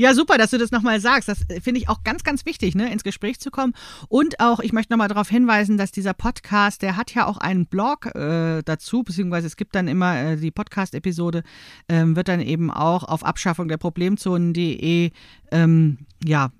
[0.00, 1.28] Ja, super, dass du das nochmal sagst.
[1.28, 3.74] Das äh, finde ich auch ganz, ganz wichtig, ne, ins Gespräch zu kommen.
[4.08, 7.66] Und auch, ich möchte nochmal darauf hinweisen, dass dieser Podcast, der hat ja auch einen
[7.66, 11.42] Blog äh, dazu, beziehungsweise es gibt dann immer äh, die Podcast-Episode,
[11.90, 15.10] ähm, wird dann eben auch auf Abschaffung der Problemzonen.de
[15.52, 16.50] ähm, ja,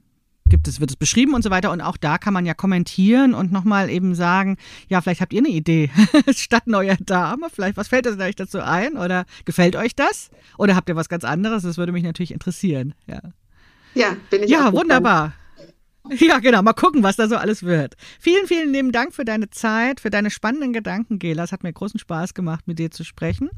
[0.51, 1.71] gibt es, wird es beschrieben und so weiter.
[1.71, 5.41] Und auch da kann man ja kommentieren und nochmal eben sagen, ja, vielleicht habt ihr
[5.41, 5.91] eine Idee
[6.37, 7.49] statt neuer Dame.
[7.53, 8.97] Vielleicht, was fällt euch dazu ein?
[8.97, 10.31] Oder gefällt euch das?
[10.59, 11.63] Oder habt ihr was ganz anderes?
[11.63, 12.95] Das würde mich natürlich interessieren.
[13.07, 13.21] Ja,
[13.95, 15.33] ja bin ich Ja, wunderbar.
[16.09, 16.63] Ja, genau.
[16.63, 17.95] Mal gucken, was da so alles wird.
[18.19, 21.45] Vielen, vielen lieben Dank für deine Zeit, für deine spannenden Gedanken, Gela.
[21.45, 23.51] Es hat mir großen Spaß gemacht, mit dir zu sprechen.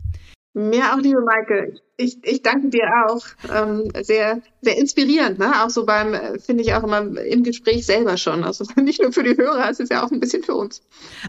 [0.55, 1.81] Mir auch, liebe Maike.
[1.97, 3.25] Ich, ich danke dir auch.
[3.51, 5.65] Ähm, sehr, sehr inspirierend, ne?
[5.65, 8.45] Auch so beim, äh, finde ich auch immer im Gespräch selber schon.
[8.45, 10.83] Also nicht nur für die Hörer, es ist ja auch ein bisschen für uns.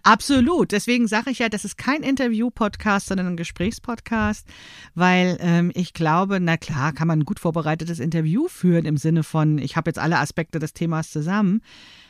[0.03, 0.73] Absolut.
[0.73, 4.45] Deswegen sage ich ja, das ist kein Interview-Podcast, sondern ein Gesprächspodcast,
[4.93, 9.23] weil ähm, ich glaube, na klar, kann man ein gut vorbereitetes Interview führen im Sinne
[9.23, 11.61] von, ich habe jetzt alle Aspekte des Themas zusammen.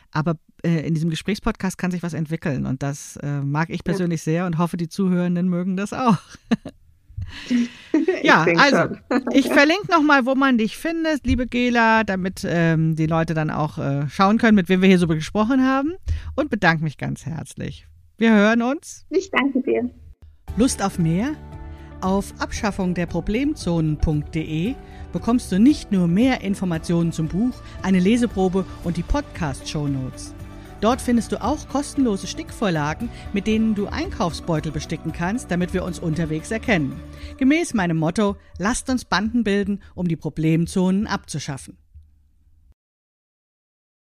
[0.09, 4.22] Aber äh, in diesem Gesprächspodcast kann sich was entwickeln und das äh, mag ich persönlich
[4.22, 4.32] ja.
[4.32, 6.18] sehr und hoffe, die Zuhörenden mögen das auch.
[8.24, 8.95] ja, also
[9.34, 13.78] ich verlinke nochmal, wo man dich findet, liebe Gela, damit ähm, die Leute dann auch
[13.78, 15.93] äh, schauen können, mit wem wir hier so gesprochen haben
[16.36, 17.88] und bedanke mich ganz herzlich.
[18.17, 19.05] Wir hören uns.
[19.09, 19.89] Ich danke dir.
[20.57, 21.34] Lust auf mehr?
[22.01, 24.76] Auf Abschaffung der Problemzonen.de
[25.13, 30.36] bekommst du nicht nur mehr Informationen zum Buch, eine Leseprobe und die Podcast-Show Notes.
[30.84, 35.97] Dort findest du auch kostenlose Stickvorlagen, mit denen du Einkaufsbeutel besticken kannst, damit wir uns
[35.97, 36.99] unterwegs erkennen.
[37.38, 41.77] Gemäß meinem Motto, lasst uns Banden bilden, um die Problemzonen abzuschaffen.